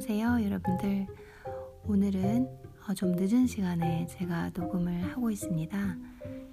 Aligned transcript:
안녕하세요, 0.00 0.44
여러분들. 0.44 1.06
오늘은 1.82 2.46
어, 2.88 2.94
좀 2.94 3.16
늦은 3.16 3.48
시간에 3.48 4.06
제가 4.06 4.52
녹음을 4.54 5.02
하고 5.10 5.28
있습니다. 5.28 5.96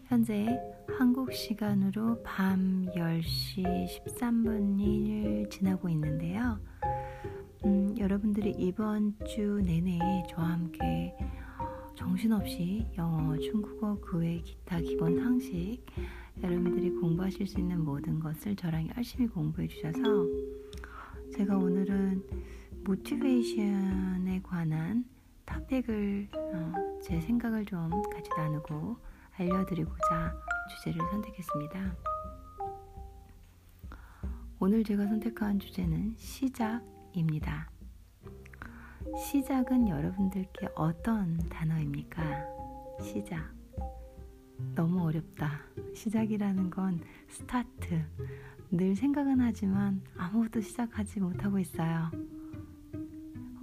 현재 0.08 0.60
한국 0.98 1.32
시간으로 1.32 2.24
밤 2.24 2.88
10시 2.96 4.04
13분을 4.04 5.52
지나고 5.52 5.90
있는데요. 5.90 6.60
음, 7.66 7.96
여러분들이 8.00 8.56
이번 8.58 9.14
주 9.28 9.62
내내 9.64 10.00
저와 10.32 10.54
함께 10.54 11.16
정신없이 11.94 12.88
영어, 12.98 13.38
중국어, 13.38 14.00
그 14.00 14.18
외 14.18 14.40
기타 14.40 14.80
기본 14.80 15.20
상식 15.20 15.86
여러분들이 16.42 16.90
공부하실 16.90 17.46
수 17.46 17.60
있는 17.60 17.86
모든 17.86 18.20
것을 18.20 18.56
저랑 18.56 18.90
열심히 18.98 19.28
공부해 19.28 19.68
주셔서 19.68 20.02
제가 21.38 21.56
오늘은 21.58 22.24
모티베이션에 22.86 24.42
관한 24.44 25.06
토픽을 25.48 26.30
어, 26.36 27.00
제 27.02 27.20
생각을 27.20 27.66
좀 27.66 27.90
같이 28.14 28.30
나누고 28.38 28.98
알려드리고자 29.38 30.36
주제를 30.70 31.02
선택했습니다. 31.10 31.96
오늘 34.60 34.84
제가 34.84 35.08
선택한 35.08 35.60
주제는 35.60 36.14
시작입니다. 36.16 37.72
시작은 39.18 39.90
여러분들께 39.90 40.70
어떤 40.76 41.38
단어입니까? 41.50 42.22
시작. 43.02 43.52
너무 44.76 45.04
어렵다. 45.06 45.60
시작이라는 45.96 46.70
건 46.70 47.02
스타트. 47.30 48.06
늘 48.70 48.96
생각은 48.96 49.42
하지만 49.42 50.04
아무것도 50.18 50.62
시작하지 50.62 51.20
못하고 51.20 51.58
있어요. 51.58 52.12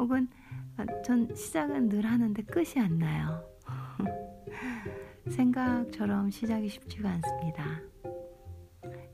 혹은 0.02 0.28
아, 0.76 0.84
전 1.02 1.32
시작은 1.32 1.88
늘 1.88 2.04
하는데 2.04 2.42
끝이 2.42 2.74
안 2.78 2.98
나요. 2.98 3.40
생각처럼 5.30 6.28
시작이 6.28 6.68
쉽지가 6.68 7.08
않습니다. 7.08 7.80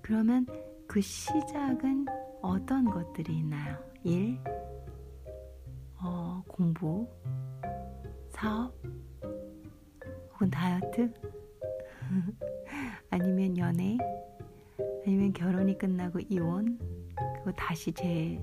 그러면 0.01 0.47
그 0.87 1.03
시작은 1.03 2.07
어떤 2.41 2.87
것들이 2.87 3.37
있나요? 3.37 3.77
일, 4.03 4.39
어, 6.03 6.43
공부, 6.49 7.07
사업, 8.31 8.73
혹은 10.33 10.51
다이어트, 10.51 11.13
아니면 13.11 13.59
연애, 13.59 13.99
아니면 15.05 15.35
결혼이 15.35 15.77
끝나고 15.77 16.21
이혼, 16.31 16.79
그리고 17.35 17.53
다시 17.53 17.93
재 17.93 18.43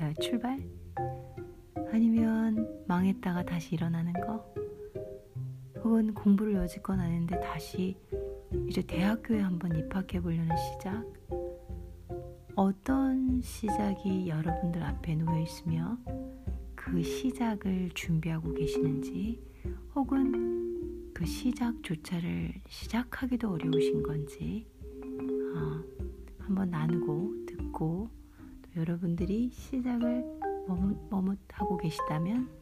어, 0.00 0.12
출발, 0.20 0.62
망했다가 3.00 3.44
다시 3.44 3.74
일어나는 3.74 4.12
거, 4.12 4.44
혹은 5.82 6.12
공부를 6.12 6.54
여지껏 6.54 6.98
안 6.98 7.06
했는데 7.06 7.40
다시 7.40 7.96
이제 8.68 8.82
대학교에 8.82 9.40
한번 9.40 9.74
입학해 9.74 10.20
보려는 10.20 10.54
시작. 10.56 11.04
어떤 12.54 13.40
시작이 13.40 14.28
여러분들 14.28 14.82
앞에 14.82 15.14
놓여 15.14 15.40
있으며 15.40 15.96
그 16.74 17.02
시작을 17.02 17.90
준비하고 17.94 18.52
계시는지, 18.52 19.42
혹은 19.94 21.12
그 21.14 21.24
시작조차를 21.24 22.52
시작하기도 22.68 23.50
어려우신 23.50 24.02
건지, 24.02 24.66
어, 25.54 25.82
한번 26.38 26.70
나누고 26.70 27.46
듣고 27.46 28.10
또 28.62 28.80
여러분들이 28.80 29.50
시작을 29.52 30.24
머뭇, 31.08 31.38
하고 31.52 31.76
계시다면 31.78 32.59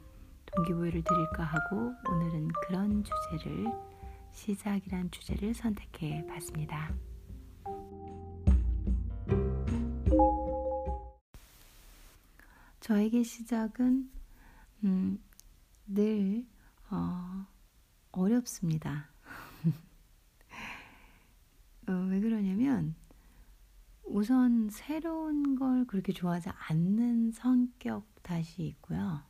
동기부여를 0.53 1.03
드릴까 1.03 1.45
하고 1.45 1.95
오늘은 2.11 2.49
그런 2.67 3.05
주제를 3.05 3.67
시작이란 4.33 5.11
주제를 5.11 5.55
선택해 5.55 6.25
봤습니다. 6.27 6.93
저에게 12.81 13.23
시작은 13.23 14.11
음, 14.85 15.23
늘 15.87 16.47
어, 16.91 17.47
어렵습니다. 18.13 19.11
어, 21.89 21.93
왜 22.09 22.21
그러냐면 22.21 22.95
우선 24.05 24.71
새로운 24.71 25.57
걸 25.57 25.85
그렇게 25.87 26.13
좋아하지 26.13 26.49
않는 26.69 27.33
성격 27.33 28.07
다시 28.23 28.63
있고요. 28.63 29.23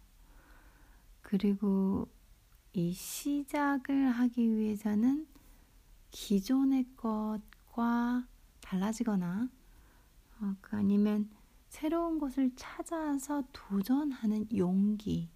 그리고 1.28 2.08
이 2.72 2.90
시작을 2.90 4.08
하기 4.08 4.56
위해서는 4.56 5.26
기존의 6.10 6.86
것과 6.96 8.26
달라지거나 8.62 9.50
어, 10.40 10.56
그 10.62 10.76
아니면 10.76 11.28
새로운 11.68 12.18
것을 12.18 12.50
찾아서 12.56 13.42
도전하는 13.52 14.48
용기 14.56 15.28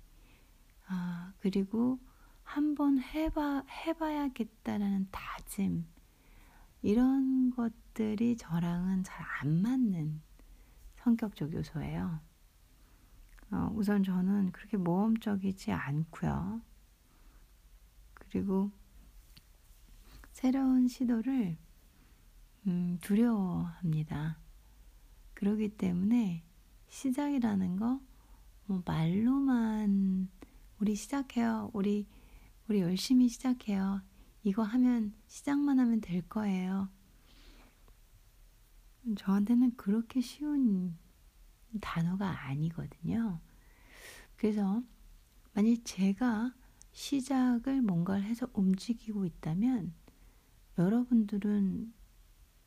아, 0.86 1.34
그리고 1.41 1.98
한번 2.42 2.98
해봐, 2.98 3.64
해봐야겠다라는 3.69 5.09
다짐 5.10 5.84
이런 6.80 7.50
것들이 7.50 8.38
저랑은 8.38 9.04
잘 9.04 9.26
안 9.42 9.60
맞는 9.60 10.22
성격적 10.97 11.53
요소예요. 11.53 12.31
어, 13.53 13.71
우선 13.75 14.03
저는 14.03 14.53
그렇게 14.53 14.77
모험적이지 14.77 15.73
않고요. 15.73 16.61
그리고 18.15 18.71
새로운 20.33 20.89
시도를 20.89 21.57
음, 22.67 22.99
두려워합니다. 23.01 24.39
그러기 25.35 25.77
때문에 25.77 26.45
시작이라는 26.89 27.77
거 27.77 28.01
뭐 28.67 28.83
말로만 28.87 30.29
우리 30.79 30.95
시작해요. 30.95 31.71
우리 31.73 32.07
우리 32.69 32.81
열심히 32.81 33.29
시작해요. 33.29 34.01
이거 34.45 34.63
하면 34.63 35.13
시작만 35.27 35.79
하면 35.79 36.01
될 36.01 36.23
거예요. 36.29 36.89
저한테는 39.17 39.77
그렇게 39.77 40.21
쉬운 40.21 40.97
단어가 41.81 42.47
아니거든요. 42.47 43.41
그래서 44.37 44.83
만약 45.55 45.77
제가 45.84 46.55
시작을 46.93 47.83
뭔가를 47.83 48.25
해서 48.25 48.49
움직이고 48.53 49.25
있다면 49.25 49.94
여러분들은 50.78 51.93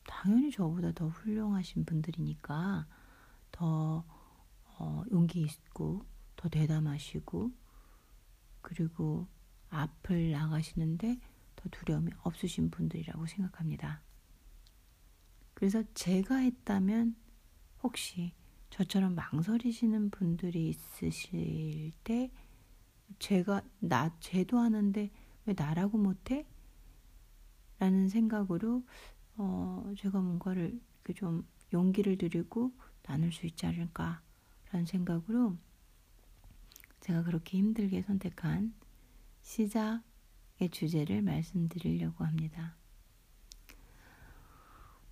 당연히 0.07 0.51
저보다 0.51 0.91
더 0.91 1.07
훌륭하신 1.07 1.85
분들이니까 1.85 2.87
더 3.51 4.05
어, 4.77 5.03
용기 5.11 5.41
있고 5.41 6.05
더 6.35 6.49
대담하시고 6.49 7.51
그리고 8.61 9.27
앞을 9.69 10.31
나가시는데 10.31 11.19
더 11.55 11.69
두려움이 11.69 12.11
없으신 12.23 12.69
분들이라고 12.69 13.25
생각합니다. 13.25 14.01
그래서 15.53 15.83
제가 15.93 16.35
했다면 16.37 17.15
혹시 17.81 18.33
저처럼 18.75 19.15
망설이시는 19.15 20.09
분들이 20.09 20.67
있으실 20.67 21.93
때 22.03 22.29
제가 23.19 23.61
나 23.79 24.13
쟤도 24.19 24.57
하는데 24.59 25.09
왜 25.45 25.53
나라고 25.55 25.97
못해? 25.97 26.45
라는 27.79 28.09
생각으로 28.09 28.85
어, 29.37 29.93
제가 29.97 30.19
뭔가를 30.19 30.77
이렇게 31.05 31.13
좀 31.13 31.47
용기를 31.71 32.17
드리고 32.17 32.73
나눌 33.03 33.31
수 33.31 33.45
있지 33.45 33.65
않을까라는 33.65 34.85
생각으로 34.85 35.55
제가 36.99 37.23
그렇게 37.23 37.57
힘들게 37.57 38.01
선택한 38.01 38.73
시작의 39.41 40.69
주제를 40.69 41.21
말씀드리려고 41.21 42.25
합니다. 42.25 42.75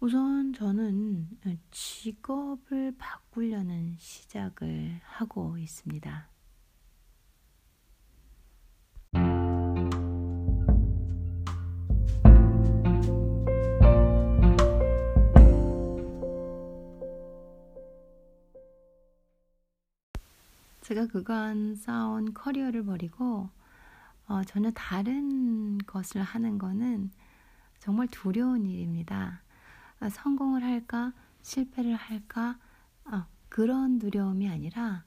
우선 0.03 0.51
저는 0.51 1.29
직업을 1.71 2.93
바꾸려는 2.97 3.95
시작을 3.97 4.99
하고 5.01 5.57
있습니다. 5.57 6.27
제가 20.81 21.07
그간 21.07 21.75
쌓아온 21.77 22.33
커리어를 22.33 22.83
버리고 22.83 23.49
어, 24.27 24.43
전혀 24.43 24.69
다른 24.71 25.77
것을 25.77 26.21
하는 26.21 26.57
거는 26.57 27.09
정말 27.79 28.09
두려운 28.11 28.65
일입니다. 28.65 29.43
어, 30.03 30.09
성공을 30.09 30.63
할까, 30.63 31.13
실패를 31.43 31.95
할까, 31.95 32.59
어, 33.05 33.25
그런 33.49 33.99
두려움이 33.99 34.49
아니라 34.49 35.05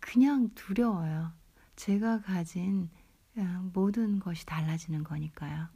그냥 0.00 0.50
두려워요. 0.54 1.32
제가 1.76 2.20
가진 2.22 2.90
어, 3.36 3.70
모든 3.72 4.20
것이 4.20 4.46
달라지는 4.46 5.02
거니까요. 5.04 5.68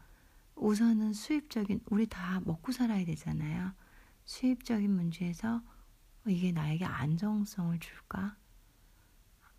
우선은 0.56 1.12
수입적인, 1.12 1.80
우리 1.90 2.06
다 2.06 2.40
먹고 2.44 2.72
살아야 2.72 3.04
되잖아요. 3.04 3.72
수입적인 4.24 4.90
문제에서 4.90 5.62
이게 6.26 6.52
나에게 6.52 6.84
안정성을 6.84 7.78
줄까? 7.80 8.36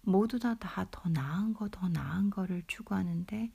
모두 0.02 0.40
다 0.40 0.56
다 0.56 0.86
더 0.92 1.10
나은 1.10 1.54
거, 1.54 1.70
더 1.70 1.90
나은 1.90 2.30
거를 2.30 2.64
추구하는데, 2.68 3.52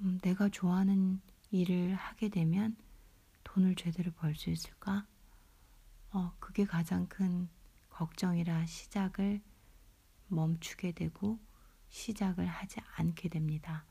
음, 0.00 0.18
내가 0.22 0.48
좋아하는 0.48 1.20
일을 1.50 1.94
하게 1.94 2.28
되면 2.28 2.76
돈을 3.44 3.74
제대로 3.76 4.10
벌 4.12 4.34
수 4.34 4.50
있을까? 4.50 5.06
어, 6.10 6.32
그게 6.38 6.64
가장 6.64 7.06
큰 7.08 7.48
걱정이라 7.90 8.66
시작을 8.66 9.40
멈추게 10.28 10.92
되고 10.92 11.38
시작을 11.88 12.46
하지 12.46 12.80
않게 12.96 13.28
됩니다. 13.28 13.84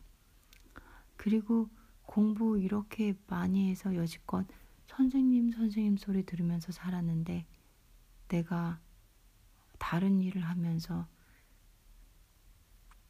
그리고 1.18 1.70
공부 2.04 2.58
이렇게 2.60 3.14
많이 3.28 3.70
해서 3.70 3.96
여지껏 3.96 4.46
선생님, 4.88 5.52
선생님 5.52 5.98
소리 5.98 6.26
들으면서 6.26 6.72
살았는데 6.72 7.46
내가 8.28 8.80
다른 9.80 10.22
일을 10.22 10.44
하면서 10.44 11.08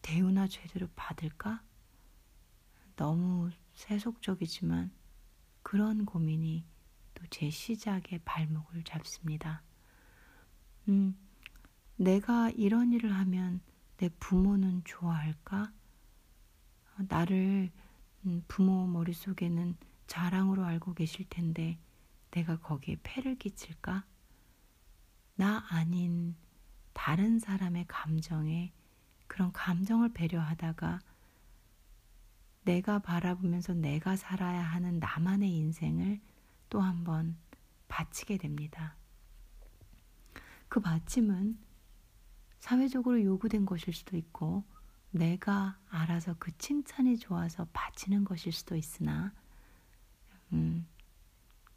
대우나 0.01 0.47
제대로 0.47 0.87
받을까? 0.95 1.63
너무 2.95 3.49
세속적이지만 3.73 4.91
그런 5.63 6.05
고민이 6.05 6.65
또제 7.13 7.49
시작의 7.49 8.21
발목을 8.25 8.83
잡습니다. 8.83 9.63
음, 10.87 11.15
내가 11.95 12.49
이런 12.51 12.91
일을 12.91 13.13
하면 13.13 13.61
내 13.97 14.09
부모는 14.19 14.81
좋아할까? 14.85 15.71
나를 17.07 17.71
음, 18.25 18.43
부모 18.47 18.87
머릿속에는 18.87 19.75
자랑으로 20.07 20.63
알고 20.63 20.93
계실 20.93 21.25
텐데 21.29 21.79
내가 22.31 22.59
거기에 22.59 22.97
폐를 23.03 23.37
끼칠까? 23.37 24.05
나 25.35 25.65
아닌 25.69 26.35
다른 26.93 27.39
사람의 27.39 27.85
감정에 27.87 28.73
그런 29.27 29.51
감정을 29.51 30.09
배려하다가 30.13 30.99
내가 32.63 32.99
바라보면서 32.99 33.73
내가 33.73 34.15
살아야 34.15 34.61
하는 34.63 34.99
나만의 34.99 35.51
인생을 35.51 36.19
또 36.69 36.79
한 36.81 37.03
번 37.03 37.35
바치게 37.87 38.37
됩니다. 38.37 38.95
그 40.69 40.79
바침은 40.79 41.57
사회적으로 42.59 43.21
요구된 43.23 43.65
것일 43.65 43.93
수도 43.93 44.15
있고 44.15 44.63
내가 45.11 45.77
알아서 45.89 46.35
그 46.39 46.57
칭찬이 46.57 47.17
좋아서 47.17 47.67
바치는 47.73 48.23
것일 48.23 48.53
수도 48.53 48.75
있으나 48.77 49.33
음, 50.53 50.87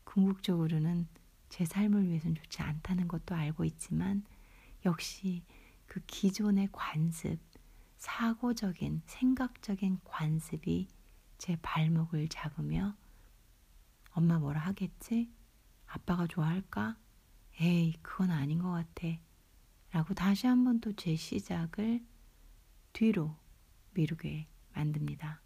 궁극적으로는 0.05 1.09
제 1.49 1.65
삶을 1.65 2.09
위해서는 2.09 2.37
좋지 2.37 2.63
않다는 2.63 3.09
것도 3.09 3.35
알고 3.35 3.65
있지만 3.65 4.25
역시 4.85 5.43
그 5.87 6.01
기존의 6.07 6.69
관습, 6.71 7.39
사고적인, 8.05 9.01
생각적인 9.06 9.99
관습이 10.05 10.89
제 11.39 11.56
발목을 11.62 12.29
잡으며 12.29 12.95
엄마 14.11 14.39
뭐라 14.39 14.61
하겠지? 14.61 15.33
아빠가 15.87 16.27
좋아할까? 16.27 16.99
에이, 17.61 17.95
그건 18.03 18.31
아닌 18.31 18.59
것 18.59 18.71
같아. 18.71 19.09
라고 19.91 20.12
다시 20.12 20.47
한번 20.47 20.81
또 20.81 20.93
제 20.93 21.17
시작을 21.17 22.05
뒤로 22.93 23.35
미루게 23.95 24.49
만듭니다. 24.75 25.41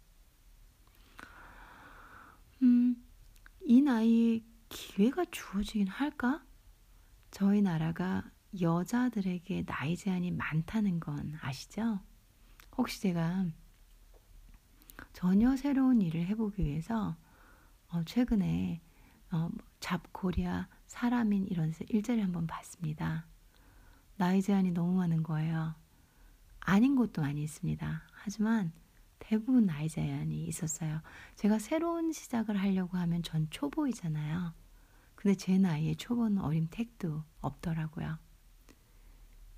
음, 2.61 3.01
이 3.61 3.81
나이에 3.81 4.41
기회가 4.67 5.23
주어지긴 5.31 5.87
할까? 5.87 6.43
저희 7.31 7.61
나라가 7.61 8.29
여자들에게 8.59 9.63
나이 9.63 9.95
제한이 9.95 10.31
많다는 10.31 10.99
건 10.99 11.37
아시죠? 11.39 12.01
혹시 12.77 13.01
제가 13.01 13.45
전혀 15.13 15.55
새로운 15.55 16.01
일을 16.01 16.25
해보기 16.27 16.63
위해서 16.63 17.15
어, 17.89 18.03
최근에 18.05 18.81
어, 19.31 19.49
잡코리아 19.79 20.67
사람인 20.87 21.47
이런 21.47 21.73
일자리를 21.87 22.23
한번 22.23 22.47
봤습니다. 22.47 23.25
나이 24.17 24.41
제한이 24.41 24.71
너무 24.71 24.95
많은 24.97 25.23
거예요. 25.23 25.75
아닌 26.59 26.95
것도 26.95 27.21
많이 27.21 27.41
있습니다. 27.43 28.03
하지만 28.11 28.71
대부분 29.19 29.65
나이 29.65 29.87
제한이 29.89 30.45
있었어요. 30.45 31.01
제가 31.35 31.59
새로운 31.59 32.11
시작을 32.11 32.57
하려고 32.57 32.97
하면 32.97 33.23
전 33.23 33.47
초보이잖아요. 33.49 34.53
근데 35.15 35.35
제 35.35 35.57
나이에 35.57 35.95
초보는 35.95 36.39
어림택도 36.41 37.23
없더라고요. 37.41 38.17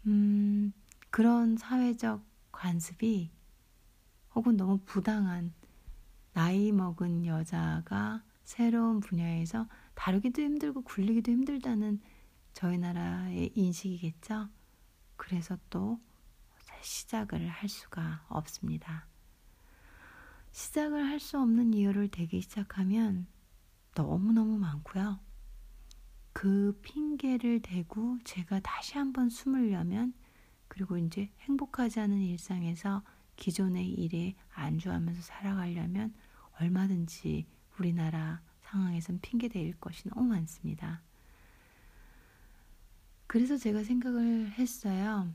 음, 0.07 0.73
그런 1.11 1.57
사회적 1.57 2.25
관습이 2.51 3.31
혹은 4.35 4.57
너무 4.57 4.79
부당한 4.85 5.53
나이 6.33 6.71
먹은 6.71 7.25
여자가 7.25 8.23
새로운 8.43 8.99
분야에서 8.99 9.67
다루기도 9.95 10.41
힘들고 10.41 10.83
굴리기도 10.83 11.31
힘들다는 11.31 12.01
저희 12.53 12.77
나라의 12.77 13.51
인식이겠죠. 13.55 14.49
그래서 15.15 15.57
또 15.69 15.99
시작을 16.81 17.47
할 17.47 17.69
수가 17.69 18.25
없습니다. 18.29 19.07
시작을 20.51 21.05
할 21.05 21.19
수 21.19 21.39
없는 21.39 21.73
이유를 21.73 22.09
대기 22.09 22.41
시작하면 22.41 23.27
너무너무 23.95 24.57
많고요. 24.57 25.19
그 26.33 26.77
핑계를 26.81 27.61
대고 27.61 28.17
제가 28.23 28.59
다시 28.61 28.97
한번 28.97 29.29
숨으려면 29.29 30.13
그리고 30.71 30.97
이제 30.97 31.29
행복하지 31.41 31.99
않은 31.99 32.21
일상에서 32.21 33.03
기존의 33.35 33.89
일에 33.89 34.35
안주하면서 34.53 35.21
살아가려면 35.21 36.13
얼마든지 36.61 37.45
우리나라 37.77 38.41
상황에선 38.61 39.19
핑계 39.21 39.49
대일 39.49 39.77
것이 39.81 40.07
너무 40.07 40.29
많습니다. 40.29 41.01
그래서 43.27 43.57
제가 43.57 43.83
생각을 43.83 44.53
했어요. 44.53 45.33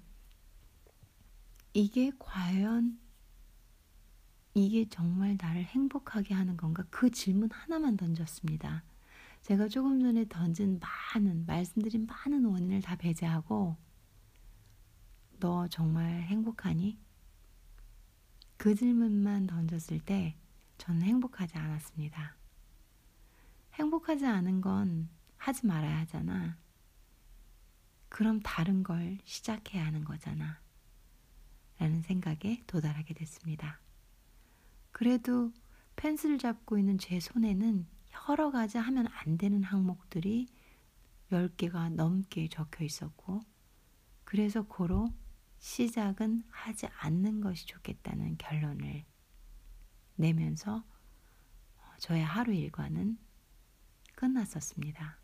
이게 1.75 2.13
과연 2.19 2.99
이게 4.55 4.89
정말 4.89 5.37
나를 5.39 5.65
행복하게 5.65 6.33
하는 6.33 6.57
건가? 6.57 6.83
그 6.89 7.11
질문 7.11 7.51
하나만 7.53 7.99
던졌습니다. 7.99 8.85
제가 9.43 9.69
조금 9.69 10.01
전에 10.01 10.25
던진 10.31 10.81
많은, 10.81 11.45
말씀드린 11.45 12.07
많은 12.07 12.47
원인을 12.47 12.81
다 12.81 12.97
배제하고, 12.97 13.77
너 15.39 15.69
정말 15.69 16.23
행복하니? 16.23 16.99
그 18.57 18.75
질문만 18.75 19.47
던졌을 19.47 20.01
때 20.01 20.37
저는 20.79 21.03
행복하지 21.03 21.59
않았습니다. 21.59 22.37
행복하지 23.75 24.25
않은 24.27 24.61
건 24.63 25.09
하지 25.37 25.67
말아야 25.67 25.99
하잖아. 25.99 26.57
그럼 28.09 28.41
다른 28.41 28.83
걸 28.83 29.19
시작해야 29.25 29.85
하는 29.85 30.05
거잖아. 30.05 30.61
라는 31.79 32.01
생각에 32.01 32.63
도달하게 32.67 33.13
됐습니다. 33.13 33.81
그래도 34.91 35.53
펜슬을 35.97 36.39
잡고 36.39 36.79
있는 36.79 36.97
제 36.99 37.21
손에는 37.21 37.87
여러 38.29 38.51
가지 38.51 38.79
하면 38.79 39.07
안 39.09 39.37
되는 39.37 39.63
항목들이 39.63 40.47
10개가 41.31 41.91
넘게 41.91 42.49
적혀 42.49 42.85
있었고, 42.85 43.43
그래서 44.25 44.63
고로 44.63 45.13
시작은 45.59 46.45
하지 46.51 46.87
않는 46.99 47.41
것이 47.41 47.67
좋겠다는 47.67 48.37
결론을 48.39 49.05
내면서 50.17 50.85
저의 51.99 52.23
하루 52.23 52.53
일과는 52.53 53.19
끝났었습니다. 54.15 55.19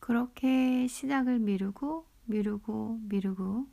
그렇게 0.00 0.86
시작을 0.86 1.38
미루고 1.38 2.06
미루고 2.24 3.00
미루고 3.02 3.68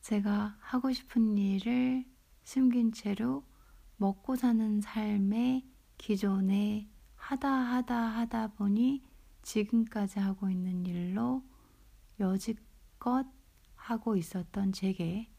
제가 0.00 0.56
하고 0.60 0.92
싶은 0.92 1.36
일을 1.36 2.04
숨긴 2.44 2.92
채로 2.92 3.44
먹고 3.96 4.36
사는 4.36 4.80
삶의 4.80 5.64
기존에 5.98 6.91
하다 7.32 7.48
하다 7.48 7.96
하다 7.96 8.46
보니 8.48 9.02
지금까지 9.40 10.18
하고 10.18 10.50
있는 10.50 10.84
일로 10.84 11.42
여지껏 12.20 13.26
하고 13.74 14.16
있었던 14.16 14.72
제게 14.72 15.30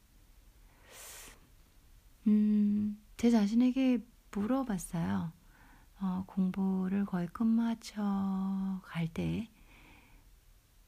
음, 2.25 2.99
제 3.15 3.29
자신에게 3.29 4.03
물어봤어요. 4.31 5.33
어, 5.99 6.23
공부를 6.25 7.05
거의 7.05 7.27
끝마쳐 7.27 8.81
갈 8.85 9.07
때, 9.13 9.47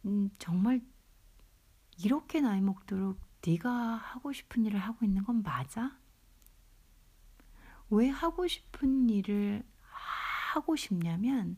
음, 0.06 0.32
정말 0.40 0.82
이렇게 2.00 2.42
나이 2.42 2.62
먹도록 2.62 3.20
네가 3.46 3.70
하고 3.70 4.34
싶은 4.34 4.66
일을 4.66 4.80
하고 4.80 5.06
있는 5.06 5.24
건 5.24 5.44
맞아? 5.44 6.00
왜 7.92 8.10
하고 8.10 8.48
싶은 8.48 9.08
일을 9.12 9.64
하고 10.56 10.78
싶냐면 10.78 11.58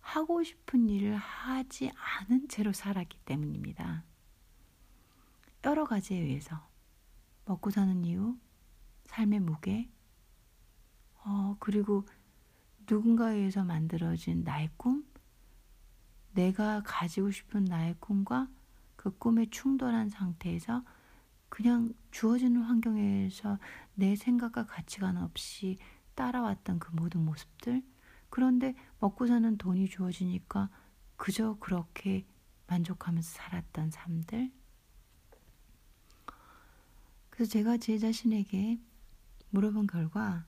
하고 0.00 0.42
싶은 0.42 0.88
일을 0.88 1.14
하지 1.16 1.92
않은 1.94 2.48
채로 2.48 2.72
살았기 2.72 3.18
때문입니다. 3.24 4.02
여러 5.64 5.84
가지에 5.84 6.18
의해서 6.18 6.68
먹고 7.44 7.70
사는 7.70 8.04
이유, 8.04 8.36
삶의 9.04 9.38
무게, 9.38 9.88
어, 11.24 11.56
그리고 11.60 12.04
누군가에 12.90 13.36
의해서 13.36 13.64
만들어진 13.64 14.42
나의 14.42 14.68
꿈, 14.76 15.06
내가 16.32 16.82
가지고 16.84 17.30
싶은 17.30 17.66
나의 17.66 17.94
꿈과 18.00 18.48
그 18.96 19.16
꿈에 19.16 19.46
충돌한 19.48 20.08
상태에서 20.08 20.84
그냥 21.48 21.94
주어지는 22.10 22.62
환경에서 22.62 23.58
내 23.94 24.16
생각과 24.16 24.66
가치관 24.66 25.18
없이 25.18 25.78
따라왔던 26.16 26.80
그 26.80 26.90
모든 26.96 27.24
모습들, 27.24 27.82
그런데 28.28 28.74
먹고 28.98 29.26
사는 29.26 29.56
돈이 29.56 29.88
주어지니까 29.88 30.68
그저 31.16 31.56
그렇게 31.60 32.26
만족하면서 32.66 33.30
살았던 33.30 33.90
삶들. 33.92 34.50
그래서 37.30 37.50
제가 37.50 37.76
제 37.76 37.98
자신에게 37.98 38.80
물어본 39.50 39.86
결과 39.86 40.44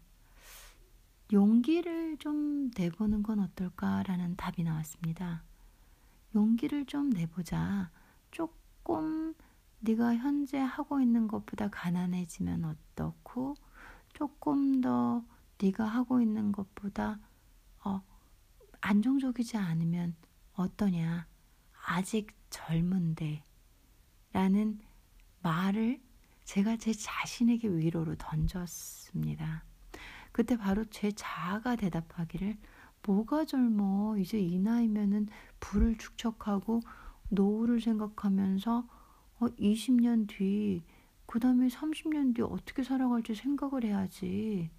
용기를 1.32 2.16
좀 2.16 2.70
내보는 2.76 3.22
건 3.22 3.40
어떨까라는 3.40 4.36
답이 4.36 4.64
나왔습니다. 4.64 5.44
용기를 6.34 6.86
좀 6.86 7.10
내보자. 7.10 7.90
조금 8.30 9.34
네가 9.80 10.16
현재 10.16 10.58
하고 10.58 11.00
있는 11.00 11.28
것보다 11.28 11.68
가난해지면 11.68 12.64
어떻고 12.64 13.54
조금 14.14 14.80
더 14.80 15.22
네가 15.60 15.84
하고 15.84 16.20
있는 16.20 16.52
것보다 16.52 17.18
어, 17.84 18.02
안정적이지 18.80 19.56
않으면 19.56 20.14
어떠냐? 20.54 21.26
아직 21.86 22.28
젊은데 22.50 23.42
라는 24.32 24.78
말을 25.42 26.00
제가 26.44 26.76
제 26.76 26.92
자신에게 26.92 27.68
위로로 27.68 28.14
던졌습니다. 28.16 29.64
그때 30.32 30.56
바로 30.56 30.84
제 30.86 31.10
자아가 31.12 31.76
대답하기를 31.76 32.56
뭐가 33.02 33.44
젊어 33.44 34.16
이제 34.18 34.38
이 34.38 34.58
나이면은 34.58 35.28
부를 35.60 35.96
축적하고 35.96 36.80
노후를 37.30 37.80
생각하면서 37.80 38.86
어, 39.40 39.46
20년 39.46 40.28
뒤, 40.28 40.82
그 41.26 41.38
다음에 41.38 41.68
30년 41.68 42.34
뒤 42.34 42.42
어떻게 42.42 42.82
살아갈지 42.82 43.34
생각을 43.34 43.84
해야지. 43.84 44.70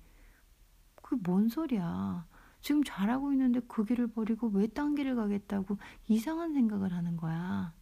그게 1.09 1.21
뭔 1.23 1.49
소리야. 1.49 2.27
지금 2.61 2.83
잘하고 2.83 3.31
있는데 3.31 3.61
그 3.61 3.83
길을 3.83 4.07
버리고 4.07 4.47
왜 4.49 4.67
딴 4.67 4.93
길을 4.95 5.15
가겠다고 5.15 5.77
이상한 6.07 6.53
생각을 6.53 6.93
하는 6.93 7.17
거야. 7.17 7.73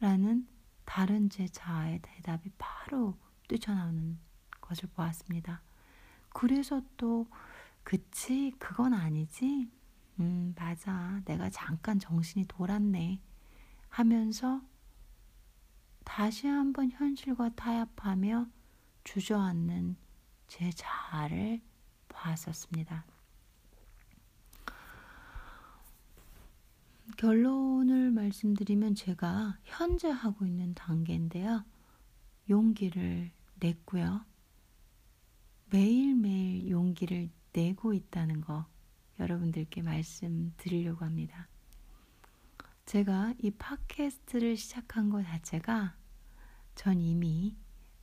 라는 0.00 0.46
다른 0.84 1.28
제 1.28 1.48
자아의 1.48 1.98
대답이 2.02 2.50
바로 2.56 3.18
뛰쳐나오는 3.48 4.18
것을 4.60 4.88
보았습니다. 4.90 5.62
그래서 6.30 6.80
또, 6.96 7.26
그치, 7.82 8.52
그건 8.58 8.94
아니지? 8.94 9.68
음, 10.20 10.54
맞아. 10.56 11.20
내가 11.24 11.50
잠깐 11.50 11.98
정신이 11.98 12.46
돌았네. 12.46 13.20
하면서 13.88 14.60
다시 16.04 16.46
한번 16.46 16.90
현실과 16.90 17.48
타협하며 17.50 18.46
주저앉는 19.04 19.96
제 20.46 20.70
자아를 20.70 21.60
보았었습니다. 22.18 23.04
결론을 27.16 28.10
말씀드리면 28.10 28.94
제가 28.94 29.58
현재 29.64 30.08
하고 30.08 30.46
있는 30.46 30.74
단계인데요. 30.74 31.64
용기를 32.48 33.30
냈고요. 33.60 34.24
매일매일 35.70 36.70
용기를 36.70 37.30
내고 37.52 37.92
있다는 37.92 38.40
거 38.40 38.66
여러분들께 39.18 39.82
말씀드리려고 39.82 41.04
합니다. 41.04 41.48
제가 42.86 43.34
이 43.42 43.50
팟캐스트를 43.50 44.56
시작한 44.56 45.10
것 45.10 45.24
자체가 45.24 45.96
전 46.74 47.00
이미 47.00 47.56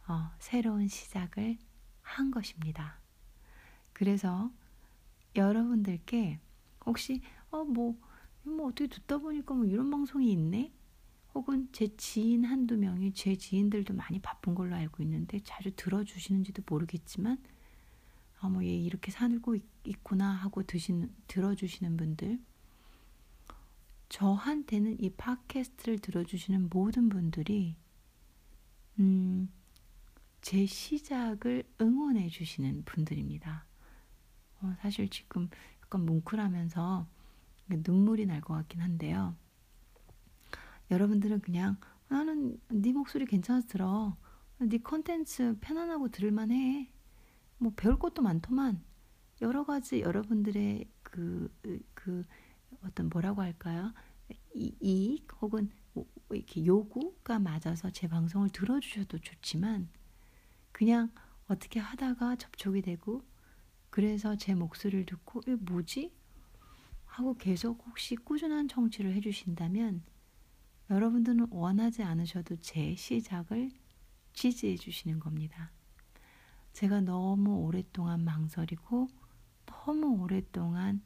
어, 0.07 0.31
새로운 0.39 0.87
시작을 0.87 1.57
한 2.01 2.29
것입니다. 2.29 2.99
그래서 3.95 4.51
여러분들께 5.35 6.39
혹시 6.85 7.21
어뭐 7.49 7.97
뭐 8.43 8.67
어떻게 8.67 8.87
듣다 8.87 9.17
보니까 9.17 9.55
뭐 9.55 9.65
이런 9.65 9.89
방송이 9.89 10.31
있네? 10.33 10.71
혹은 11.33 11.69
제 11.71 11.87
지인 11.95 12.45
한두 12.45 12.77
명이 12.77 13.13
제 13.13 13.35
지인들도 13.35 13.93
많이 13.93 14.19
바쁜 14.19 14.53
걸로 14.53 14.75
알고 14.75 15.01
있는데 15.01 15.39
자주 15.43 15.71
들어주시는지도 15.75 16.63
모르겠지만 16.67 17.37
아, 18.39 18.49
뭐, 18.49 18.63
얘 18.63 18.67
이렇게 18.67 19.11
살고 19.11 19.55
있, 19.55 19.63
구나 20.03 20.29
하고 20.29 20.61
드시는, 20.61 21.11
들어주시는 21.27 21.97
분들, 21.97 22.39
저한테는 24.09 25.01
이 25.01 25.09
팟캐스트를 25.11 25.99
들어주시는 25.99 26.69
모든 26.69 27.09
분들이, 27.09 27.75
음, 28.99 29.49
제 30.41 30.65
시작을 30.65 31.63
응원해 31.81 32.29
주시는 32.29 32.83
분들입니다. 32.85 33.65
어, 34.61 34.73
사실 34.81 35.09
지금 35.09 35.49
약간 35.83 36.05
뭉클하면서 36.05 37.07
눈물이 37.69 38.25
날 38.25 38.41
것 38.41 38.53
같긴 38.55 38.81
한데요. 38.81 39.35
여러분들은 40.91 41.41
그냥 41.41 41.77
나는 42.07 42.59
네 42.69 42.93
목소리 42.93 43.25
괜찮아서 43.25 43.67
들어. 43.67 44.17
네 44.59 44.77
컨텐츠 44.77 45.57
편안하고 45.61 46.09
들을만해. 46.09 46.91
뭐 47.57 47.73
배울 47.75 47.97
것도 47.99 48.21
많더만 48.21 48.83
여러 49.41 49.65
가지 49.65 50.01
여러분들의 50.01 50.85
그, 51.03 51.53
그 51.93 52.23
어떤 52.83 53.09
뭐라고 53.09 53.41
할까요? 53.41 53.93
이, 54.53 54.75
이익 54.79 55.27
혹은 55.41 55.69
뭐 55.93 56.05
이렇게 56.31 56.65
요구가 56.65 57.39
맞아서 57.39 57.89
제 57.91 58.07
방송을 58.07 58.49
들어주셔도 58.49 59.19
좋지만 59.19 59.89
그냥 60.71 61.11
어떻게 61.47 61.79
하다가 61.79 62.35
접촉이 62.37 62.81
되고 62.81 63.23
그래서 63.95 64.35
제 64.35 64.53
목소리를 64.53 65.05
듣고 65.05 65.41
이 65.47 65.51
뭐지? 65.51 66.11
하고 67.05 67.33
계속 67.35 67.81
혹시 67.87 68.17
꾸준한 68.17 68.67
청취를 68.67 69.13
해주신다면 69.13 70.03
여러분들은 70.89 71.47
원하지 71.49 72.03
않으셔도 72.03 72.57
제 72.57 72.93
시작을 72.93 73.71
지지해 74.33 74.75
주시는 74.75 75.21
겁니다. 75.21 75.71
제가 76.73 76.99
너무 76.99 77.59
오랫동안 77.59 78.25
망설이고 78.25 79.07
너무 79.65 80.21
오랫동안 80.21 81.01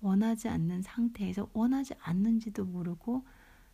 원하지 0.00 0.48
않는 0.50 0.82
상태에서 0.82 1.50
원하지 1.52 1.94
않는지도 1.98 2.64
모르고 2.64 3.26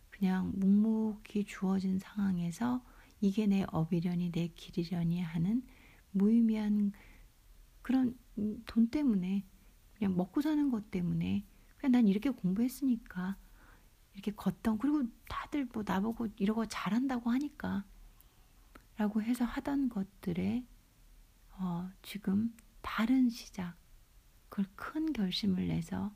그냥 0.09 0.51
묵묵히 0.55 1.45
주어진 1.45 1.99
상황에서 1.99 2.83
이게 3.21 3.45
내 3.45 3.67
업이려니 3.67 4.31
내 4.31 4.47
길이려니 4.47 5.21
하는 5.21 5.61
무의미한 6.09 6.91
그런 7.85 8.17
돈 8.65 8.87
때문에 8.87 9.45
그냥 9.93 10.17
먹고 10.17 10.41
사는 10.41 10.71
것 10.71 10.89
때문에 10.89 11.45
그냥 11.77 11.91
난 11.91 12.07
이렇게 12.07 12.31
공부했으니까 12.31 13.37
이렇게 14.13 14.31
걷던 14.31 14.79
그리고 14.79 15.03
다들 15.29 15.67
뭐 15.71 15.83
나보고 15.85 16.29
이러고 16.37 16.65
잘한다고 16.65 17.29
하니까 17.29 17.85
라고 18.97 19.21
해서 19.21 19.45
하던 19.45 19.89
것들에 19.89 20.65
어, 21.59 21.91
지금 22.01 22.55
다른 22.81 23.29
시작, 23.29 23.75
그걸 24.49 24.65
큰 24.75 25.13
결심을 25.13 25.67
내서 25.67 26.11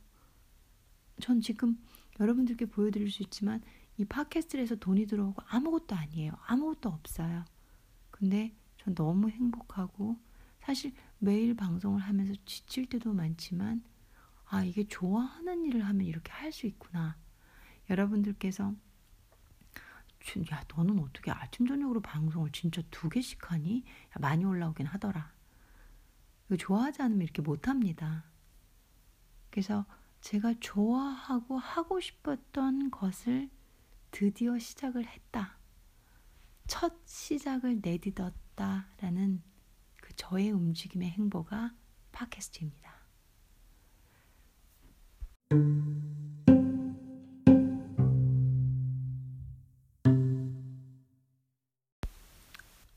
전 1.21 1.39
지금 1.39 1.77
여러분들께 2.19 2.65
보여드릴 2.65 3.11
수 3.11 3.21
있지만 3.21 3.61
이 3.95 4.05
팟캐스트에서 4.05 4.77
돈이 4.77 5.05
들어오고 5.05 5.43
아무것도 5.45 5.95
아니에요. 5.95 6.31
아무것도 6.47 6.89
없어요. 6.89 7.45
근데 8.09 8.55
전 8.77 8.95
너무 8.95 9.29
행복하고 9.29 10.17
사실 10.61 10.93
매일 11.19 11.55
방송을 11.55 11.99
하면서 12.01 12.33
지칠 12.45 12.87
때도 12.87 13.13
많지만 13.13 13.83
아, 14.45 14.63
이게 14.63 14.87
좋아하는 14.87 15.65
일을 15.65 15.85
하면 15.85 16.05
이렇게 16.05 16.31
할 16.31 16.51
수 16.51 16.65
있구나. 16.67 17.17
여러분들께서 17.89 18.73
야, 20.51 20.63
너는 20.75 20.99
어떻게 20.99 21.31
아침, 21.31 21.65
저녁으로 21.67 22.01
방송을 22.01 22.51
진짜 22.51 22.81
두 22.91 23.09
개씩 23.09 23.51
하니? 23.51 23.83
야, 24.11 24.13
많이 24.19 24.45
올라오긴 24.45 24.85
하더라. 24.85 25.33
이거 26.47 26.57
좋아하지 26.57 27.01
않으면 27.01 27.21
이렇게 27.23 27.41
못 27.41 27.67
합니다. 27.67 28.25
그래서 29.49 29.85
제가 30.21 30.55
좋아하고 30.59 31.57
하고 31.57 31.99
싶었던 31.99 32.91
것을 32.91 33.49
드디어 34.11 34.57
시작을 34.59 35.05
했다. 35.07 35.57
첫 36.67 36.99
시작을 37.05 37.79
내딛었다라는 37.81 39.41
그 39.41 39.48
저의 40.19 40.51
움직임의 40.51 41.11
행보가 41.11 41.73
팟캐스트입니다. 42.11 42.93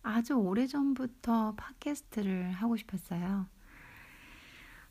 아주 0.02 0.34
오래전부터 0.34 1.54
팟캐스트를 1.54 2.50
하고 2.50 2.76
싶었어요. 2.76 3.46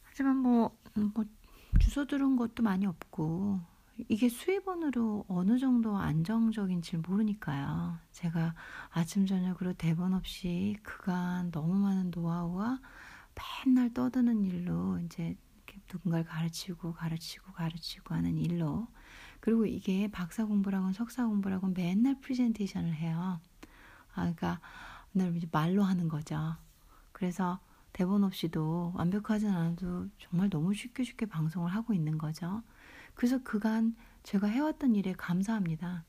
하지만 0.04 0.38
뭐, 0.38 0.78
뭐 0.94 1.26
주소 1.82 2.08
들은 2.08 2.38
것도 2.38 2.64
많이 2.64 2.86
없고 2.86 3.60
이게 3.98 4.30
수입원으로 4.30 5.26
어느 5.28 5.60
정도 5.60 5.98
안정적인지 5.98 6.98
모르니까요. 6.98 7.98
제가 8.12 8.56
아침 8.90 9.26
저녁으로 9.26 9.74
대본 9.74 10.14
없이 10.14 10.78
그간 10.84 11.52
너무 11.52 11.76
많은 11.76 12.12
노하우와 12.12 12.80
맨날 13.66 13.94
떠드는 13.94 14.44
일로 14.44 15.00
이제 15.00 15.36
누군가를 15.92 16.26
가르치고 16.26 16.94
가르치고 16.94 17.54
가르치고 17.54 18.16
하는 18.16 18.38
일로 18.38 18.88
그리고 19.40 19.66
이게 19.66 20.08
박사 20.08 20.46
공부라고 20.46 20.94
석사 20.94 21.26
공부라고 21.26 21.68
맨날 21.68 22.20
프레젠테이션을 22.20 22.94
해요. 22.94 23.40
아, 24.14 24.16
그러니까 24.16 24.60
오늘 25.16 25.40
말로 25.52 25.84
하는 25.84 26.08
거죠. 26.08 26.56
그래서 27.12 27.60
대본 27.94 28.24
없이도 28.24 28.94
완벽하진 28.96 29.50
않아도 29.50 30.08
정말 30.18 30.50
너무 30.50 30.74
쉽게 30.74 31.04
쉽게 31.04 31.26
방송을 31.26 31.74
하고 31.74 31.94
있는 31.94 32.18
거죠. 32.18 32.64
그래서 33.22 33.38
그간 33.44 33.96
제가 34.24 34.48
해왔던 34.48 34.96
일에 34.96 35.13
감사합니다. 35.13 36.06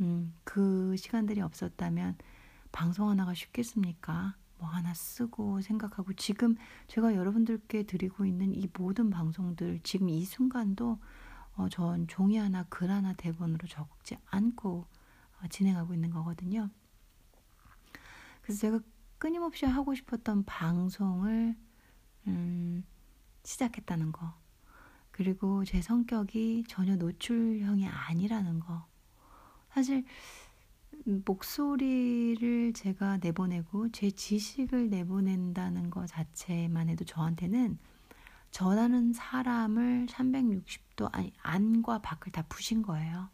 음, 0.00 0.32
그 0.44 0.94
시간들이 0.96 1.40
없었다면 1.40 2.16
방송 2.70 3.08
하나가 3.08 3.34
쉽겠습니까? 3.34 4.36
뭐 4.58 4.68
하나 4.68 4.94
쓰고 4.94 5.60
생각하고 5.60 6.12
지금 6.12 6.54
제가 6.86 7.16
여러분들께 7.16 7.82
드리고 7.82 8.26
있는 8.26 8.54
이 8.54 8.68
모든 8.78 9.10
방송들 9.10 9.80
지금 9.82 10.08
이 10.08 10.24
순간도 10.24 11.00
어, 11.56 11.68
전 11.68 12.06
종이 12.06 12.36
하나 12.36 12.62
글 12.68 12.92
하나 12.92 13.12
대본으로 13.12 13.66
적지 13.66 14.16
않고 14.26 14.86
어, 15.42 15.48
진행하고 15.48 15.94
있는 15.94 16.10
거거든요. 16.10 16.70
그래서 18.40 18.60
제가 18.60 18.78
끊임없이 19.18 19.66
하고 19.66 19.96
싶었던 19.96 20.44
방송을 20.44 21.56
음, 22.28 22.84
시작했다는 23.42 24.12
거. 24.12 24.41
그리고 25.12 25.64
제 25.64 25.80
성격이 25.80 26.64
전혀 26.68 26.96
노출형이 26.96 27.86
아니라는 27.86 28.60
거. 28.60 28.86
사실 29.70 30.04
목소리를 31.04 32.72
제가 32.72 33.18
내보내고 33.18 33.90
제 33.90 34.10
지식을 34.10 34.90
내보낸다는 34.90 35.90
것 35.90 36.06
자체만 36.06 36.88
해도 36.88 37.04
저한테는 37.04 37.78
전하는 38.50 39.12
사람을 39.12 40.06
360도 40.06 41.08
아니 41.12 41.32
안과 41.42 42.00
밖을 42.00 42.32
다 42.32 42.44
부신 42.48 42.82
거예요. 42.82 43.30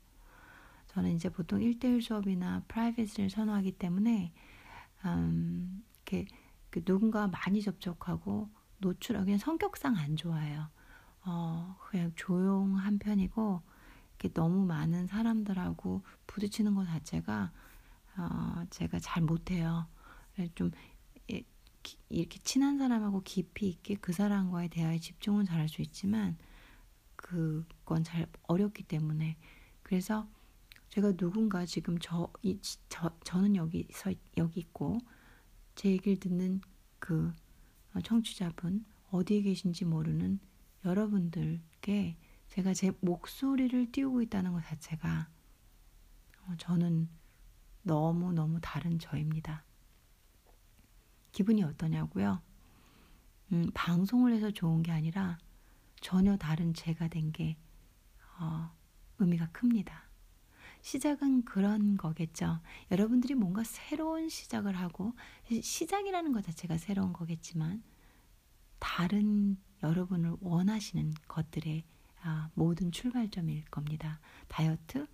저는 0.88 1.12
이제 1.12 1.28
보통 1.28 1.61
1대1 1.61 2.00
수업이나 2.00 2.62
프라이빗을 2.69 3.30
선호하기 3.30 3.73
때문에 3.73 4.32
음, 5.04 5.84
이렇게 5.97 6.26
그 6.71 6.84
누군가 6.84 7.26
많이 7.28 7.62
접촉하고 7.62 8.49
노출하고 8.78 9.25
그냥 9.25 9.38
성격상 9.38 9.97
안 9.97 10.17
좋아해요. 10.17 10.69
어, 11.25 11.76
그냥 11.91 12.13
조용한 12.17 12.99
편이고 12.99 13.63
이렇게 14.11 14.33
너무 14.33 14.65
많은 14.67 15.07
사람들하고 15.07 16.02
부딪히는 16.26 16.75
것 16.75 16.87
자체가 16.87 17.52
어, 18.17 18.65
제가 18.71 18.99
잘 18.99 19.23
못해요. 19.23 19.87
좀 20.54 20.71
이렇게 22.09 22.39
친한 22.41 22.78
사람하고 22.78 23.23
깊이 23.23 23.69
있게 23.69 23.95
그 23.97 24.13
사람과의 24.13 24.69
대화에 24.69 24.99
집중은 24.99 25.45
잘할 25.47 25.69
수 25.69 25.83
있지만 25.83 26.37
그건 27.17 28.04
잘 28.04 28.26
어렵기 28.45 28.85
때문에 28.85 29.37
그래서 29.83 30.28
제가 30.91 31.13
누군가 31.13 31.67
지금 31.67 31.99
저, 32.00 32.33
이, 32.43 32.59
저 32.89 33.11
저는 33.25 33.57
여기 33.57 33.87
서 33.93 34.13
여기 34.37 34.61
있고 34.61 34.99
제 35.75 35.91
얘기를 35.91 36.19
듣는 36.19 36.61
그 36.99 37.33
청취자분 38.02 38.85
어디에 39.11 39.43
계신지 39.43 39.85
모르는 39.85 40.41
여러분들께 40.84 42.17
제가 42.49 42.75
제 42.75 42.93
목소리를 43.00 43.93
띄우고 43.93 44.23
있다는 44.23 44.52
것 44.52 44.64
자체가 44.64 45.28
어, 46.47 46.54
저는 46.58 47.08
너무너무 47.82 48.58
다른 48.60 48.99
저입니다. 48.99 49.64
기분이 51.32 51.62
어떠냐고요? 51.62 52.43
음, 53.52 53.71
방송을 53.75 54.34
해서 54.34 54.50
좋은 54.50 54.82
게 54.82 54.93
아니라 54.93 55.38
전혀 56.00 56.36
다른 56.36 56.75
제가 56.75 57.08
된게 57.08 57.56
어, 58.41 58.71
의미가 59.19 59.49
큽니다. 59.50 60.08
시작은 60.80 61.45
그런 61.45 61.97
거겠죠. 61.97 62.60
여러분들이 62.91 63.34
뭔가 63.34 63.64
새로운 63.64 64.28
시작을 64.28 64.76
하고 64.76 65.12
시작이라는 65.50 66.32
것 66.32 66.45
자체가 66.45 66.78
새로운 66.78 67.12
거겠지만 67.12 67.82
다른 68.78 69.58
여러분을 69.82 70.36
원하시는 70.41 71.14
것들의 71.28 71.84
아, 72.23 72.50
모든 72.54 72.91
출발점일 72.91 73.64
겁니다. 73.67 74.21
다이어트 74.49 75.06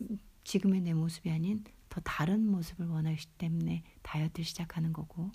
음, 0.00 0.18
지금의 0.44 0.80
내 0.80 0.94
모습이 0.94 1.30
아닌 1.30 1.64
더 1.88 2.00
다른 2.00 2.46
모습을 2.46 2.86
원하기 2.86 3.26
때문에 3.38 3.82
다이어트를 4.02 4.44
시작하는 4.44 4.92
거고 4.92 5.30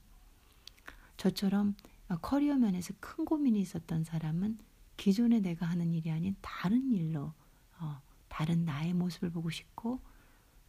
저처럼 1.18 1.76
커리어 2.22 2.56
면에서 2.58 2.94
큰 3.00 3.26
고민이 3.26 3.60
있었던 3.62 4.04
사람은 4.04 4.58
기존에 4.98 5.40
내가 5.40 5.68
하는 5.68 5.94
일이 5.94 6.10
아닌 6.12 6.36
다른 6.42 6.92
일로 6.92 7.34
어, 7.80 8.02
다른 8.28 8.66
나의 8.66 8.94
모습을 8.94 9.30
보고 9.30 9.50
싶고 9.50 10.02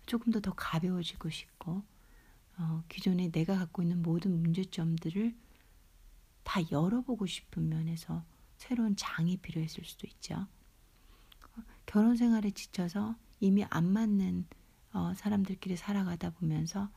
조금 0.06 0.32
더 0.32 0.40
더 0.40 0.52
가벼워지고 0.54 1.30
싶고 1.30 1.82
어, 2.58 2.82
기존에 2.88 3.30
내가 3.30 3.56
갖고 3.58 3.82
있는 3.82 4.02
모든 4.02 4.40
문제점들을 4.42 5.34
다 6.48 6.62
열어보고 6.70 7.26
싶은 7.26 7.68
면에서 7.68 8.24
새로운 8.56 8.96
장이 8.96 9.36
필요했을 9.36 9.84
수도 9.84 10.06
있죠. 10.06 10.46
결혼 11.84 12.16
생활에 12.16 12.50
지쳐서 12.52 13.16
이미 13.38 13.66
안 13.68 13.84
맞는 13.92 14.46
어, 14.94 15.12
사람들끼리 15.14 15.76
살아가다 15.76 16.30
보면서 16.30 16.88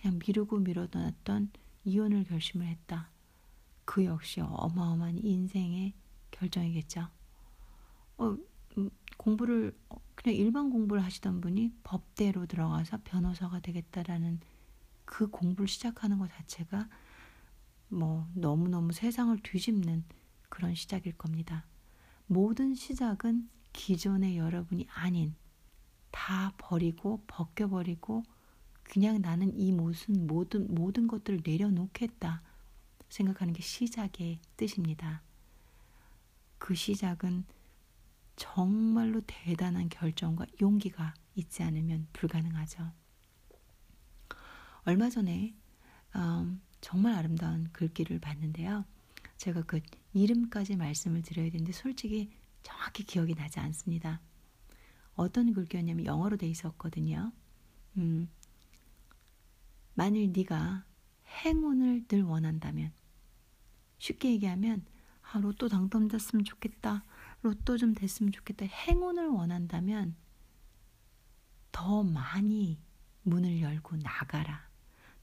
그냥 0.00 0.18
미루고 0.18 0.58
미뤄놨던 0.58 1.52
이혼을 1.84 2.24
결심을 2.24 2.66
했다. 2.66 3.10
그 3.84 4.06
역시 4.06 4.40
어마어마한 4.40 5.22
인생의 5.22 5.94
결정이겠죠. 6.32 7.06
어, 8.18 8.36
음, 8.76 8.90
공부를 9.16 9.72
어, 9.88 10.00
그냥 10.16 10.34
일반 10.34 10.70
공부를 10.70 11.04
하시던 11.04 11.40
분이 11.40 11.72
법대로 11.84 12.46
들어가서 12.46 13.02
변호사가 13.04 13.60
되겠다라는 13.60 14.40
그 15.04 15.28
공부를 15.28 15.68
시작하는 15.68 16.18
것 16.18 16.28
자체가 16.32 16.88
뭐 17.94 18.28
너무너무 18.34 18.92
세상을 18.92 19.38
뒤집는 19.42 20.04
그런 20.48 20.74
시작일 20.74 21.16
겁니다. 21.16 21.64
모든 22.26 22.74
시작은 22.74 23.48
기존의 23.72 24.36
여러분이 24.36 24.86
아닌 24.92 25.34
다 26.10 26.52
버리고 26.58 27.22
벗겨버리고 27.26 28.22
그냥 28.82 29.20
나는 29.20 29.56
이 29.58 29.72
모든 29.72 30.26
모든 30.26 30.74
모든 30.74 31.06
것들을 31.08 31.40
내려놓겠다 31.44 32.42
생각하는 33.08 33.52
게 33.52 33.62
시작의 33.62 34.40
뜻입니다. 34.56 35.22
그 36.58 36.74
시작은 36.74 37.44
정말로 38.36 39.20
대단한 39.26 39.88
결정과 39.88 40.46
용기가 40.60 41.14
있지 41.34 41.62
않으면 41.62 42.08
불가능하죠. 42.12 42.92
얼마 44.84 45.08
전에 45.08 45.54
음, 46.16 46.60
정말 46.84 47.14
아름다운 47.14 47.70
글귀를 47.72 48.18
봤는데요. 48.18 48.84
제가 49.38 49.62
그 49.62 49.80
이름까지 50.12 50.76
말씀을 50.76 51.22
드려야 51.22 51.50
되는데 51.50 51.72
솔직히 51.72 52.30
정확히 52.62 53.04
기억이 53.04 53.34
나지 53.34 53.58
않습니다. 53.58 54.20
어떤 55.14 55.54
글귀였냐면 55.54 56.04
영어로 56.04 56.36
돼 56.36 56.46
있었거든요. 56.46 57.32
음, 57.96 58.28
만일 59.94 60.30
네가 60.36 60.84
행운을 61.46 62.04
늘 62.06 62.22
원한다면 62.22 62.92
쉽게 63.96 64.32
얘기하면 64.32 64.84
아, 65.22 65.38
로또 65.38 65.70
당첨됐으면 65.70 66.44
좋겠다. 66.44 67.02
로또 67.40 67.78
좀 67.78 67.94
됐으면 67.94 68.30
좋겠다. 68.30 68.66
행운을 68.66 69.28
원한다면 69.28 70.16
더 71.72 72.02
많이 72.02 72.78
문을 73.22 73.62
열고 73.62 73.96
나가라. 73.96 74.73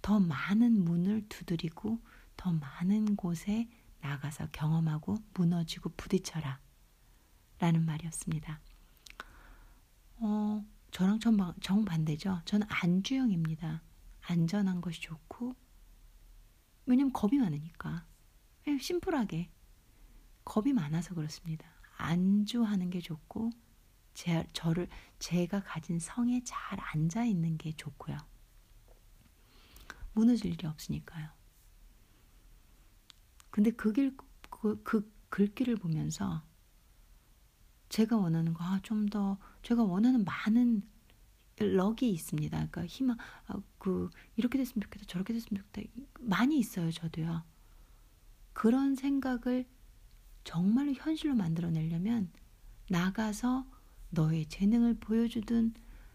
더 0.01 0.19
많은 0.19 0.83
문을 0.83 1.27
두드리고 1.29 1.99
더 2.35 2.51
많은 2.51 3.15
곳에 3.15 3.69
나가서 4.01 4.47
경험하고 4.51 5.17
무너지고 5.33 5.89
부딪혀라. 5.95 6.59
라는 7.59 7.85
말이었습니다. 7.85 8.59
어, 10.17 10.65
저랑 10.89 11.19
정반, 11.19 11.53
정반대죠. 11.61 12.41
저는 12.45 12.67
안주형입니다. 12.69 13.83
안전한 14.21 14.81
것이 14.81 15.01
좋고, 15.01 15.55
왜냐면 16.85 17.13
겁이 17.13 17.37
많으니까. 17.37 18.05
그냥 18.63 18.79
심플하게. 18.79 19.51
겁이 20.43 20.73
많아서 20.73 21.13
그렇습니다. 21.13 21.67
안주하는 21.97 22.89
게 22.89 22.99
좋고, 22.99 23.51
제, 24.13 24.43
저를, 24.53 24.87
제가 25.19 25.61
가진 25.61 25.99
성에 25.99 26.41
잘 26.43 26.79
앉아 26.79 27.25
있는 27.25 27.57
게 27.57 27.71
좋고요. 27.71 28.17
무너질 30.13 30.51
일이 30.51 30.67
없으니까요. 30.67 31.29
근데 33.49 33.71
그 33.71 33.91
길, 33.93 34.15
그, 34.49 34.81
그 34.83 35.11
글귀를 35.29 35.75
보면서 35.75 36.43
제가 37.89 38.17
원하는 38.17 38.53
거, 38.53 38.63
아, 38.63 38.79
좀 38.83 39.07
더, 39.07 39.37
제가 39.63 39.83
원하는 39.83 40.23
많은 40.23 40.83
럭이 41.57 42.09
있습니다. 42.09 42.57
그러니까 42.57 42.85
희망, 42.85 43.17
아, 43.47 43.61
그, 43.77 44.09
이렇게 44.37 44.57
됐으면 44.57 44.83
좋겠다, 44.83 45.05
저렇게 45.07 45.33
됐으면 45.33 45.61
좋겠다. 45.61 45.89
많이 46.19 46.57
있어요, 46.57 46.91
저도요. 46.91 47.43
그런 48.53 48.95
생각을 48.95 49.65
정말로 50.43 50.93
현실로 50.93 51.35
만들어내려면 51.35 52.31
나가서 52.89 53.65
너의 54.09 54.47
재능을 54.47 54.95
보여주든 54.95 55.73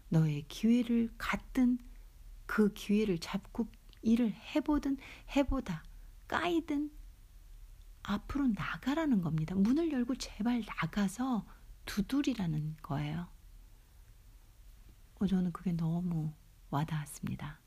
너의 0.09 0.45
기회를 0.47 1.09
갖든 1.17 1.79
그 2.45 2.73
기회를 2.73 3.19
잡고 3.19 3.67
일을 4.07 4.33
해보든 4.55 4.97
해보다 5.35 5.83
까이든 6.27 6.91
앞으로 8.03 8.47
나가라는 8.47 9.21
겁니다. 9.21 9.53
문을 9.53 9.91
열고 9.91 10.15
제발 10.15 10.63
나가서 10.65 11.45
두드리라는 11.85 12.77
거예요. 12.81 13.27
어, 15.19 15.27
저는 15.27 15.51
그게 15.51 15.73
너무 15.73 16.31
와닿았습니다. 16.69 17.59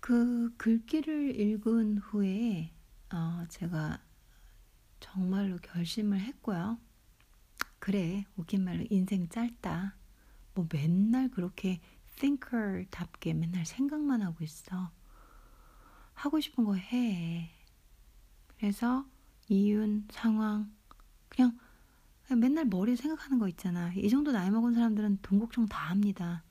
그 0.00 0.52
글귀를 0.56 1.38
읽은 1.38 1.98
후에 1.98 2.72
어, 3.12 3.44
제가 3.48 4.00
정말로 4.98 5.56
결심을 5.58 6.18
했고요. 6.18 6.78
그래, 7.82 8.24
웃긴 8.36 8.62
말로 8.62 8.84
인생 8.90 9.28
짧다. 9.28 9.96
뭐 10.54 10.68
맨날 10.72 11.28
그렇게 11.28 11.80
thinker답게 12.14 13.34
맨날 13.34 13.66
생각만 13.66 14.22
하고 14.22 14.44
있어. 14.44 14.92
하고 16.14 16.38
싶은 16.38 16.62
거 16.62 16.76
해. 16.76 17.50
그래서 18.56 19.04
이윤, 19.48 20.06
상황, 20.12 20.72
그냥, 21.28 21.58
그냥 22.24 22.38
맨날 22.38 22.66
머리에 22.66 22.94
생각하는 22.94 23.40
거 23.40 23.48
있잖아. 23.48 23.92
이 23.94 24.08
정도 24.08 24.30
나이 24.30 24.48
먹은 24.48 24.74
사람들은 24.74 25.18
돈 25.20 25.40
걱정 25.40 25.66
다 25.66 25.90
합니다. 25.90 26.44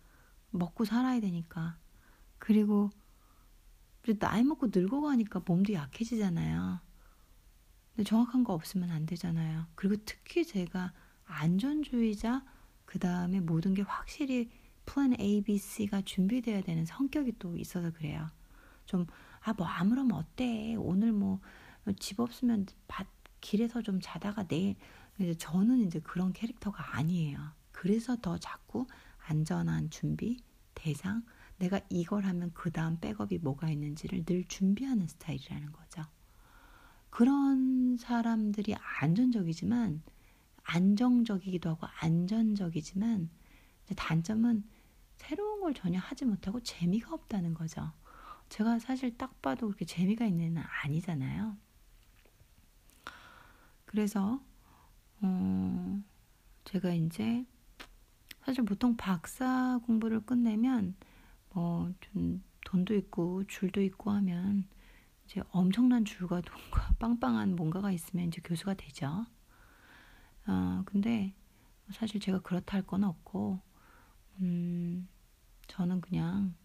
먹고 0.49 0.83
살아야 0.83 1.21
되니까. 1.21 1.77
그리고 2.39 2.89
나이 4.19 4.43
먹고 4.43 4.67
늙어가니까 4.67 5.43
몸도 5.45 5.71
약해지잖아요. 5.71 6.81
근데 7.95 8.03
정확한 8.03 8.43
거 8.43 8.51
없으면 8.51 8.89
안 8.91 9.05
되잖아요. 9.05 9.67
그리고 9.75 9.95
특히 10.05 10.43
제가 10.43 10.91
안전주의자, 11.31 12.43
그 12.85 12.99
다음에 12.99 13.39
모든 13.39 13.73
게 13.73 13.81
확실히 13.81 14.49
플랜 14.85 15.19
A, 15.19 15.41
B, 15.41 15.57
C가 15.57 16.01
준비되어야 16.01 16.61
되는 16.61 16.85
성격이 16.85 17.33
또 17.39 17.57
있어서 17.57 17.91
그래요. 17.91 18.27
좀, 18.85 19.05
아, 19.41 19.53
뭐, 19.53 19.65
아무러면 19.65 20.17
어때? 20.17 20.75
오늘 20.75 21.11
뭐, 21.11 21.39
집 21.99 22.19
없으면 22.19 22.65
밭, 22.87 23.07
길에서 23.39 23.81
좀 23.81 23.99
자다가 24.01 24.43
내일. 24.43 24.75
이제 25.19 25.33
저는 25.35 25.85
이제 25.85 25.99
그런 25.99 26.33
캐릭터가 26.33 26.97
아니에요. 26.97 27.39
그래서 27.71 28.15
더 28.21 28.37
자꾸 28.37 28.87
안전한 29.27 29.89
준비, 29.89 30.37
대상, 30.73 31.23
내가 31.57 31.79
이걸 31.89 32.25
하면 32.25 32.51
그 32.53 32.71
다음 32.71 32.99
백업이 32.99 33.37
뭐가 33.37 33.69
있는지를 33.69 34.25
늘 34.25 34.43
준비하는 34.45 35.07
스타일이라는 35.07 35.71
거죠. 35.71 36.03
그런 37.09 37.97
사람들이 37.97 38.75
안전적이지만, 38.99 40.01
안정적이기도 40.73 41.69
하고 41.71 41.87
안전적이지만, 41.99 43.29
단점은 43.95 44.63
새로운 45.17 45.61
걸 45.61 45.73
전혀 45.73 45.99
하지 45.99 46.25
못하고 46.25 46.61
재미가 46.61 47.13
없다는 47.13 47.53
거죠. 47.53 47.91
제가 48.49 48.79
사실 48.79 49.17
딱 49.17 49.41
봐도 49.41 49.67
그렇게 49.67 49.85
재미가 49.85 50.25
있는 50.25 50.45
애는 50.47 50.63
아니잖아요. 50.83 51.57
그래서 53.85 54.41
어, 55.21 56.01
제가 56.65 56.93
이제 56.93 57.45
사실 58.45 58.63
보통 58.65 58.95
박사 58.97 59.79
공부를 59.85 60.21
끝내면 60.25 60.95
뭐 61.53 61.91
좀 62.01 62.43
돈도 62.65 62.95
있고 62.95 63.43
줄도 63.47 63.81
있고 63.81 64.11
하면 64.11 64.67
이제 65.25 65.41
엄청난 65.51 66.05
줄과 66.05 66.41
돈과 66.41 66.95
빵빵한 66.99 67.55
뭔가가 67.55 67.91
있으면 67.91 68.27
이제 68.27 68.41
교수가 68.43 68.75
되죠. 68.75 69.25
어, 70.47 70.83
근데 70.85 71.33
사실 71.91 72.19
제가 72.21 72.39
그렇다 72.41 72.77
할 72.77 72.83
건 72.85 73.03
없고 73.03 73.59
음, 74.41 75.07
저는 75.67 76.01
그냥 76.01 76.55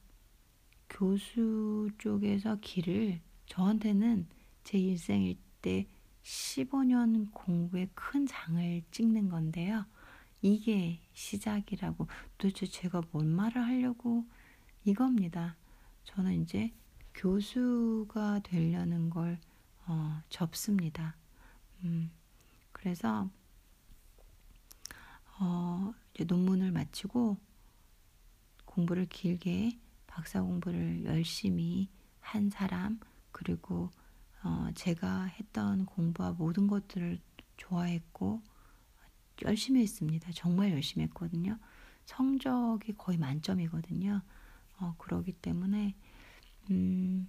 교수 0.88 1.90
쪽에서 1.98 2.56
길을 2.60 3.20
저한테는 3.46 4.26
제 4.64 4.78
일생일 4.78 5.36
때 5.62 5.86
15년 6.22 7.30
공부의 7.32 7.88
큰 7.94 8.26
장을 8.26 8.82
찍는 8.90 9.28
건데요. 9.28 9.84
이게 10.42 11.00
시작이라고 11.12 12.06
도대체 12.38 12.66
제가 12.66 13.02
뭔 13.12 13.28
말을 13.28 13.62
하려고 13.62 14.24
이겁니다. 14.84 15.56
저는 16.04 16.42
이제 16.42 16.72
교수가 17.14 18.40
되려는 18.40 19.10
걸 19.10 19.38
어, 19.86 20.20
접습니다. 20.28 21.16
음, 21.84 22.10
그래서 22.72 23.30
어, 25.38 25.92
이제 26.14 26.24
논문을 26.24 26.72
마치고 26.72 27.36
공부를 28.64 29.06
길게 29.06 29.78
박사 30.06 30.42
공부를 30.42 31.04
열심히 31.04 31.88
한 32.20 32.50
사람 32.50 32.98
그리고 33.32 33.90
어, 34.42 34.68
제가 34.74 35.24
했던 35.24 35.84
공부와 35.86 36.32
모든 36.32 36.66
것들을 36.66 37.18
좋아했고 37.56 38.42
열심히 39.42 39.82
했습니다. 39.82 40.30
정말 40.32 40.72
열심히 40.72 41.04
했거든요. 41.04 41.58
성적이 42.04 42.94
거의 42.96 43.18
만점이거든요. 43.18 44.22
어, 44.78 44.94
그러기 44.98 45.32
때문에 45.32 45.94
음, 46.70 47.28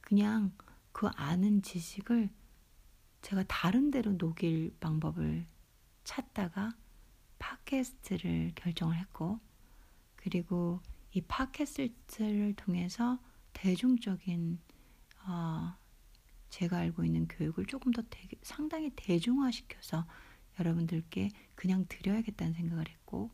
그냥 0.00 0.52
그 0.92 1.08
아는 1.14 1.62
지식을 1.62 2.30
제가 3.22 3.44
다른 3.44 3.90
데로 3.90 4.12
녹일 4.12 4.76
방법을 4.80 5.46
찾다가 6.04 6.74
팟캐스트를 7.42 8.52
결정을 8.54 8.96
했고 8.96 9.40
그리고 10.14 10.80
이 11.12 11.20
팟캐스트를 11.20 12.54
통해서 12.54 13.18
대중적인 13.52 14.60
어, 15.26 15.74
제가 16.50 16.78
알고 16.78 17.04
있는 17.04 17.26
교육을 17.26 17.66
조금 17.66 17.92
더 17.92 18.02
대, 18.08 18.28
상당히 18.42 18.90
대중화시켜서 18.94 20.06
여러분들께 20.58 21.30
그냥 21.54 21.84
드려야겠다는 21.88 22.54
생각을 22.54 22.88
했고 22.88 23.30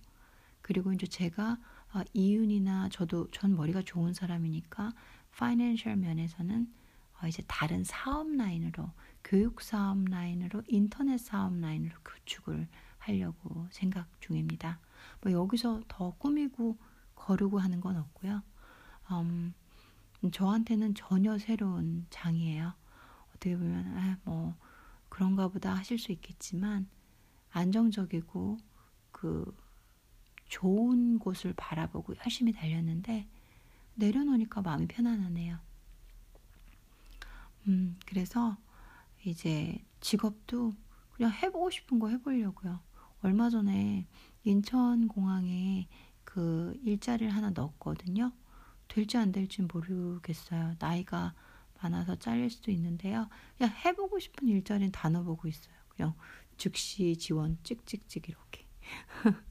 그리고 0.62 0.92
이제 0.92 1.06
제가 1.06 1.58
어, 1.92 2.02
이윤이나 2.14 2.88
저도 2.90 3.30
전 3.30 3.54
머리가 3.56 3.82
좋은 3.82 4.14
사람이니까 4.14 4.92
파이낸셜 5.32 5.96
면에서는 5.96 6.72
어, 7.20 7.26
이제 7.26 7.42
다른 7.46 7.84
사업 7.84 8.28
라인으로 8.30 8.90
교육 9.22 9.60
사업 9.60 10.04
라인으로 10.04 10.62
인터넷 10.68 11.18
사업 11.18 11.58
라인으로 11.58 11.94
구축을 12.02 12.68
하려고 13.08 13.66
생각 13.70 14.08
중입니다. 14.20 14.78
뭐 15.22 15.32
여기서 15.32 15.82
더 15.88 16.10
꾸미고 16.18 16.78
거르고 17.14 17.58
하는 17.58 17.80
건 17.80 17.96
없고요. 17.96 18.42
음, 19.12 19.54
저한테는 20.30 20.94
전혀 20.94 21.38
새로운 21.38 22.06
장이에요. 22.10 22.74
어떻게 23.30 23.56
보면 23.56 23.96
아, 23.96 24.18
뭐 24.24 24.54
그런가 25.08 25.48
보다 25.48 25.74
하실 25.74 25.98
수 25.98 26.12
있겠지만 26.12 26.88
안정적이고 27.50 28.58
그 29.10 29.56
좋은 30.46 31.18
곳을 31.18 31.54
바라보고 31.54 32.14
열심히 32.24 32.52
달렸는데 32.52 33.26
내려놓으니까 33.94 34.62
마음이 34.62 34.86
편안하네요. 34.86 35.58
음, 37.68 37.98
그래서 38.06 38.56
이제 39.24 39.84
직업도 40.00 40.74
그냥 41.12 41.32
해보고 41.32 41.70
싶은 41.70 41.98
거 41.98 42.08
해보려고요. 42.08 42.80
얼마 43.22 43.50
전에 43.50 44.06
인천공항에 44.44 45.88
그 46.24 46.78
일자리를 46.84 47.34
하나 47.34 47.50
넣었거든요. 47.50 48.32
될지 48.86 49.16
안 49.16 49.32
될지 49.32 49.62
모르겠어요. 49.62 50.76
나이가 50.78 51.34
많아서 51.82 52.16
잘릴 52.16 52.50
수도 52.50 52.70
있는데요. 52.70 53.28
그냥 53.56 53.72
해보고 53.84 54.18
싶은 54.18 54.48
일자리는 54.48 54.92
다 54.92 55.08
넣어보고 55.08 55.48
있어요. 55.48 55.74
그냥 55.88 56.14
즉시 56.56 57.16
지원 57.16 57.58
찍찍찍 57.62 58.28
이렇게. 58.28 58.66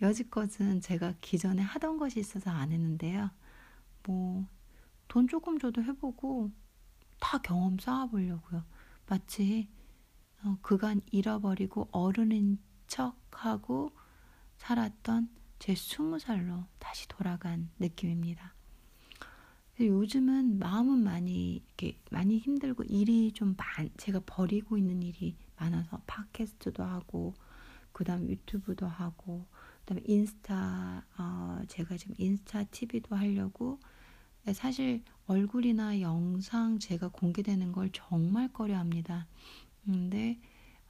여지껏은 0.00 0.80
제가 0.80 1.14
기존에 1.20 1.62
하던 1.62 1.98
것이 1.98 2.20
있어서 2.20 2.50
안 2.50 2.70
했는데요. 2.70 3.30
뭐, 4.04 4.46
돈 5.08 5.26
조금 5.26 5.58
줘도 5.58 5.82
해보고 5.82 6.50
다 7.18 7.38
경험 7.38 7.78
쌓아보려고요. 7.78 8.64
마치 9.06 9.68
어, 10.44 10.56
그간 10.62 11.00
잃어버리고 11.10 11.88
어른인 11.90 12.58
척하고 12.86 13.92
살았던 14.56 15.28
제 15.58 15.74
스무 15.74 16.18
살로 16.18 16.64
다시 16.78 17.08
돌아간 17.08 17.70
느낌입니다. 17.78 18.54
요즘은 19.80 20.58
마음은 20.58 20.98
많이 21.04 21.56
이렇게 21.56 21.98
많이 22.10 22.38
힘들고 22.38 22.84
일이 22.84 23.30
좀 23.32 23.54
많, 23.56 23.88
제가 23.96 24.20
버리고 24.26 24.76
있는 24.76 25.02
일이 25.02 25.36
많아서 25.56 26.00
팟캐스트도 26.06 26.82
하고 26.82 27.34
그다음 27.92 28.28
유튜브도 28.28 28.86
하고 28.86 29.46
그다음에 29.80 30.02
인스타 30.04 31.04
어, 31.18 31.60
제가 31.68 31.96
지금 31.96 32.14
인스타 32.18 32.64
TV도 32.64 33.14
하려고 33.14 33.78
사실 34.52 35.02
얼굴이나 35.26 36.00
영상 36.00 36.78
제가 36.78 37.08
공개되는 37.08 37.72
걸 37.72 37.90
정말 37.92 38.52
꺼려합니다. 38.52 39.26
근데 39.88 40.38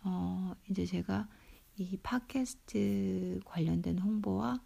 어, 0.03 0.57
이제 0.69 0.85
제가 0.85 1.29
이 1.77 1.97
팟캐스트 2.03 3.43
관련된 3.45 3.97
홍보와 4.01 4.61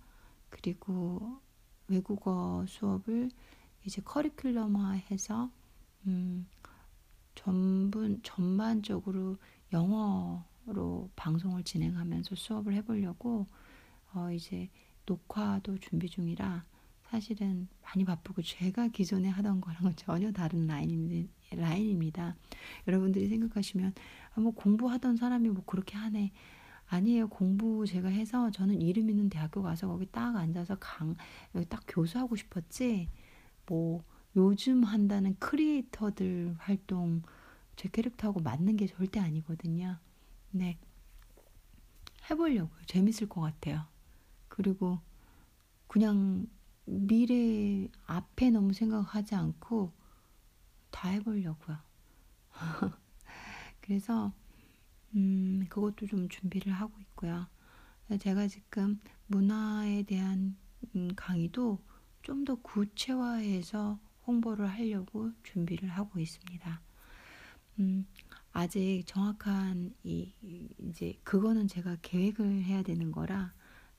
그리고 0.48 1.38
외국어 1.86 2.64
수업을 2.66 3.30
이제 3.84 4.00
커리큘럼화해서 4.00 5.50
음, 6.06 6.48
전분 7.34 8.22
전반적으로 8.22 9.36
영어로 9.70 11.10
방송을 11.14 11.62
진행하면서 11.64 12.34
수업을 12.34 12.72
해보려고 12.72 13.46
어, 14.14 14.32
이제 14.32 14.70
녹화도 15.04 15.76
준비 15.76 16.08
중이라 16.08 16.64
사실은 17.12 17.68
많이 17.82 18.06
바쁘고 18.06 18.40
제가 18.40 18.88
기존에 18.88 19.28
하던 19.28 19.60
거랑은 19.60 19.92
전혀 19.96 20.32
다른 20.32 20.66
라인입니다. 20.66 22.36
여러분들이 22.88 23.28
생각하시면 23.28 23.92
아, 24.34 24.40
뭐 24.40 24.52
공부하던 24.52 25.16
사람이 25.16 25.50
뭐 25.50 25.62
그렇게 25.66 25.98
하네. 25.98 26.32
아니에요. 26.86 27.28
공부 27.28 27.86
제가 27.86 28.08
해서 28.08 28.50
저는 28.50 28.80
이름 28.80 29.10
있는 29.10 29.28
대학교 29.28 29.62
가서 29.62 29.88
거기 29.88 30.06
딱 30.06 30.36
앉아서 30.36 30.76
강 30.80 31.14
여기 31.54 31.66
딱 31.68 31.82
교수하고 31.86 32.34
싶었지. 32.34 33.10
뭐 33.66 34.02
요즘 34.34 34.82
한다는 34.82 35.36
크리에이터들 35.38 36.56
활동 36.58 37.22
제 37.76 37.90
캐릭터하고 37.90 38.40
맞는 38.40 38.76
게 38.76 38.86
절대 38.86 39.20
아니거든요. 39.20 39.98
네. 40.50 40.78
해보려고요. 42.30 42.80
재밌을 42.86 43.28
것 43.28 43.42
같아요. 43.42 43.84
그리고 44.48 44.98
그냥 45.88 46.46
미래 46.84 47.88
앞에 48.06 48.50
너무 48.50 48.72
생각하지 48.72 49.34
않고 49.34 49.92
다 50.90 51.08
해보려고요. 51.10 51.78
그래서 53.80 54.32
음, 55.16 55.66
그것도 55.68 56.06
좀 56.06 56.28
준비를 56.28 56.72
하고 56.72 56.98
있고요. 57.00 57.46
제가 58.20 58.48
지금 58.48 59.00
문화에 59.28 60.02
대한 60.04 60.56
음, 60.96 61.10
강의도 61.16 61.80
좀 62.22 62.44
더 62.44 62.56
구체화해서 62.56 63.98
홍보를 64.26 64.68
하려고 64.68 65.32
준비를 65.44 65.88
하고 65.90 66.20
있습니다. 66.20 66.82
음, 67.80 68.06
아직 68.52 69.02
정확한 69.06 69.94
이 70.04 70.32
이제 70.78 71.14
그거는 71.24 71.68
제가 71.68 71.96
계획을 72.02 72.64
해야 72.64 72.82
되는 72.82 73.12
거라 73.12 73.54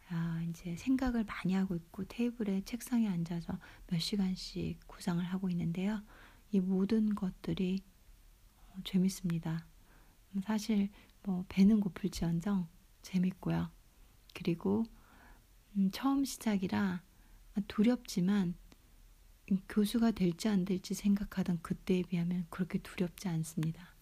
아, 0.09 0.43
이제 0.49 0.75
생각을 0.75 1.23
많이 1.23 1.53
하고 1.53 1.75
있고 1.75 2.03
테이블에 2.05 2.61
책상에 2.65 3.07
앉아서 3.07 3.57
몇 3.87 3.99
시간씩 3.99 4.79
구상을 4.87 5.23
하고 5.23 5.49
있는데요. 5.49 6.01
이 6.51 6.59
모든 6.59 7.15
것들이 7.15 7.81
어, 8.69 8.75
재밌습니다. 8.83 9.65
사실 10.43 10.89
뭐 11.23 11.45
배는 11.49 11.79
고플지언정 11.79 12.67
재밌고요. 13.01 13.69
그리고 14.33 14.83
음, 15.75 15.89
처음 15.91 16.25
시작이라 16.25 17.01
두렵지만 17.67 18.55
교수가 19.69 20.11
될지 20.11 20.47
안 20.47 20.65
될지 20.65 20.93
생각하던 20.93 21.59
그때에 21.61 22.03
비하면 22.03 22.45
그렇게 22.49 22.79
두렵지 22.79 23.27
않습니다. 23.27 23.93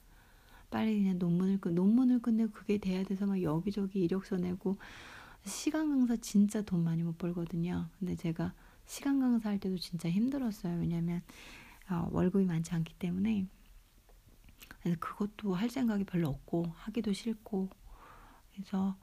빨리 0.69 0.99
그냥 0.99 1.19
논문을 1.19 1.59
끝 1.59 1.69
논문을 1.69 2.21
끝내고 2.21 2.51
그게 2.51 2.77
돼야 2.77 3.03
돼서 3.03 3.25
막 3.25 3.41
여기저기 3.41 3.99
이력서 3.99 4.37
내고 4.37 4.77
시간 5.45 5.89
강사 5.89 6.15
진짜 6.17 6.61
돈 6.61 6.83
많이 6.83 7.03
못 7.03 7.17
벌거든요. 7.17 7.87
근데 7.99 8.15
제가 8.15 8.53
시간 8.85 9.19
강사 9.19 9.49
할 9.49 9.59
때도 9.59 9.77
진짜 9.77 10.09
힘들었어요. 10.09 10.79
왜냐면 10.79 11.21
어, 11.89 12.07
월급이 12.11 12.45
많지 12.45 12.73
않기 12.73 12.93
때문에 12.95 13.47
그래서 14.81 14.97
그것도 14.99 15.53
할 15.53 15.69
생각이 15.69 16.03
별로 16.03 16.29
없고 16.29 16.65
하기도 16.75 17.13
싫고 17.13 17.69
그래서 18.53 18.95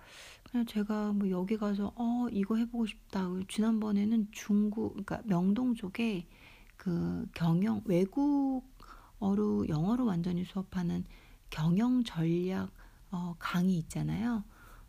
그냥 0.45 0.67
제가 0.67 1.13
뭐 1.13 1.31
여기 1.31 1.57
가서 1.57 1.93
어 1.97 2.29
이거 2.31 2.57
해보고 2.57 2.87
싶다. 2.87 3.29
지난번에는 3.49 4.29
중국 4.31 4.91
그러니까 4.91 5.23
명동 5.25 5.75
쪽에 5.75 6.27
그 6.77 7.27
경영 7.35 7.83
외국어로 7.85 9.69
영어로 9.69 10.05
완전히 10.05 10.45
수업하는 10.45 11.05
경영 11.51 12.05
전략 12.05 12.71
어, 13.11 13.35
강의 13.39 13.77
있잖아요. 13.79 14.45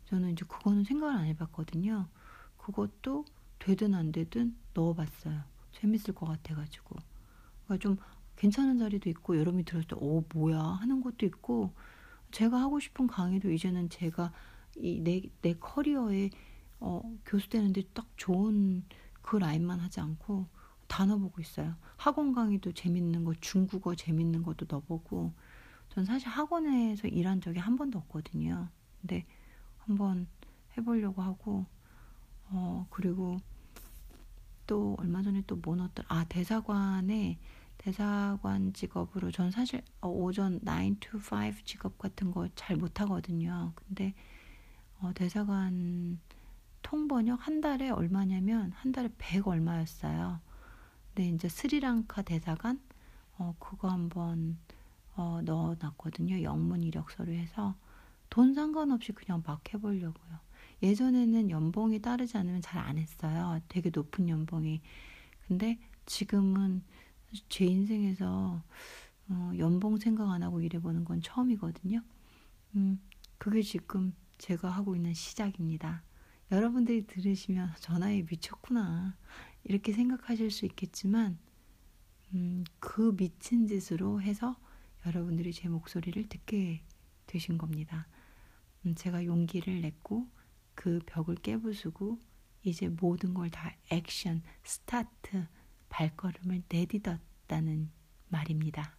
저는 0.09 0.31
이제 0.31 0.43
그거는 0.47 0.83
생각을 0.83 1.15
안 1.15 1.25
해봤거든요. 1.25 2.07
그것도 2.57 3.25
되든 3.59 3.93
안 3.93 4.11
되든 4.11 4.55
넣어봤어요. 4.73 5.43
재밌을 5.71 6.15
것 6.15 6.25
같아가지고. 6.25 6.95
그러니까 7.65 7.77
좀 7.81 7.97
괜찮은 8.35 8.79
자리도 8.79 9.09
있고 9.11 9.37
여러분이 9.37 9.65
들었을 9.65 9.87
때, 9.87 9.95
어, 9.99 10.23
뭐야? 10.33 10.59
하는 10.59 11.01
것도 11.01 11.27
있고, 11.27 11.73
제가 12.31 12.59
하고 12.59 12.79
싶은 12.79 13.05
강의도 13.05 13.51
이제는 13.51 13.89
제가 13.89 14.31
이 14.77 14.99
내, 14.99 15.21
내 15.41 15.53
커리어에 15.53 16.29
어, 16.79 17.01
교수 17.25 17.49
되는데 17.49 17.83
딱 17.93 18.07
좋은 18.15 18.85
그 19.21 19.35
라인만 19.35 19.79
하지 19.79 19.99
않고 19.99 20.47
다 20.87 21.05
넣어보고 21.05 21.41
있어요. 21.41 21.75
학원 21.97 22.33
강의도 22.33 22.71
재밌는 22.71 23.25
거, 23.25 23.33
중국어 23.41 23.93
재밌는 23.93 24.41
것도 24.41 24.65
넣어보고, 24.67 25.33
전 25.89 26.05
사실 26.05 26.29
학원에서 26.29 27.07
일한 27.09 27.41
적이 27.41 27.59
한 27.59 27.75
번도 27.75 27.99
없거든요. 27.99 28.69
근데 29.01 29.25
한번 29.89 30.27
해보려고 30.77 31.21
하고 31.21 31.65
어 32.51 32.85
그리고 32.89 33.37
또 34.67 34.95
얼마 34.99 35.21
전에 35.23 35.41
또 35.47 35.55
뭐 35.57 35.75
넣었더라 35.75 36.07
아 36.09 36.25
대사관에 36.25 37.39
대사관 37.77 38.73
직업으로 38.73 39.31
전 39.31 39.51
사실 39.51 39.81
어, 40.01 40.09
오전 40.09 40.59
9 40.63 40.95
to 40.99 41.19
5 41.19 41.63
직업 41.65 41.97
같은 41.97 42.31
거 42.31 42.47
잘 42.55 42.75
못하거든요. 42.77 43.71
근데 43.75 44.13
어, 44.99 45.11
대사관 45.15 46.19
통번역 46.81 47.45
한 47.47 47.61
달에 47.61 47.89
얼마냐면 47.89 48.71
한 48.73 48.91
달에 48.91 49.09
100 49.17 49.47
얼마였어요. 49.47 50.39
근데 51.13 51.29
이제 51.29 51.47
스리랑카 51.49 52.21
대사관 52.23 52.79
어, 53.37 53.55
그거 53.59 53.89
한번 53.89 54.57
어, 55.15 55.41
넣어놨거든요. 55.43 56.43
영문 56.43 56.83
이력서를 56.83 57.33
해서 57.35 57.75
돈 58.29 58.53
상관없이 58.53 59.11
그냥 59.13 59.43
막 59.45 59.61
해보려고요. 59.73 60.39
예전에는 60.83 61.49
연봉이 61.49 61.99
따르지 61.99 62.37
않으면 62.37 62.61
잘 62.61 62.79
안 62.79 62.97
했어요. 62.97 63.59
되게 63.67 63.89
높은 63.93 64.29
연봉이. 64.29 64.81
근데 65.47 65.79
지금은 66.05 66.83
제 67.49 67.65
인생에서 67.65 68.63
어, 69.29 69.51
연봉 69.57 69.97
생각 69.97 70.31
안 70.31 70.41
하고 70.43 70.61
일해보는 70.61 71.05
건 71.05 71.21
처음이거든요. 71.21 72.01
음, 72.75 72.99
그게 73.37 73.61
지금 73.61 74.13
제가 74.37 74.69
하고 74.69 74.95
있는 74.95 75.13
시작입니다. 75.13 76.03
여러분들이 76.51 77.05
들으시면 77.05 77.73
전화에 77.79 78.23
미쳤구나. 78.29 79.15
이렇게 79.63 79.91
생각하실 79.93 80.49
수 80.51 80.65
있겠지만, 80.65 81.37
음, 82.33 82.63
그 82.79 83.15
미친 83.15 83.67
짓으로 83.67 84.21
해서 84.21 84.55
여러분들이 85.05 85.53
제 85.53 85.67
목소리를 85.69 86.27
듣게 86.29 86.81
되신 87.27 87.57
겁니다. 87.57 88.07
음, 88.85 88.95
제가 88.95 89.25
용기를 89.25 89.81
냈고 89.81 90.27
그 90.75 90.99
벽을 91.05 91.35
깨부수고 91.35 92.19
이제 92.63 92.87
모든 92.89 93.33
걸 93.33 93.49
다 93.49 93.75
액션, 93.91 94.43
스타트, 94.63 95.47
발걸음을 95.89 96.63
내딛었다는 96.69 97.91
말입니다. 98.27 98.98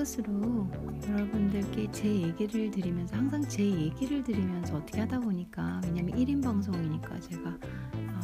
끝으로 0.00 0.66
여러분들께 1.06 1.92
제 1.92 2.08
얘기를 2.08 2.70
드리면서 2.70 3.16
항상 3.16 3.42
제 3.42 3.62
얘기를 3.62 4.22
드리면서 4.22 4.78
어떻게 4.78 5.00
하다 5.00 5.20
보니까 5.20 5.82
왜냐면 5.84 6.18
1인 6.18 6.42
방송이니까 6.42 7.20
제가 7.20 7.50
어, 7.50 8.20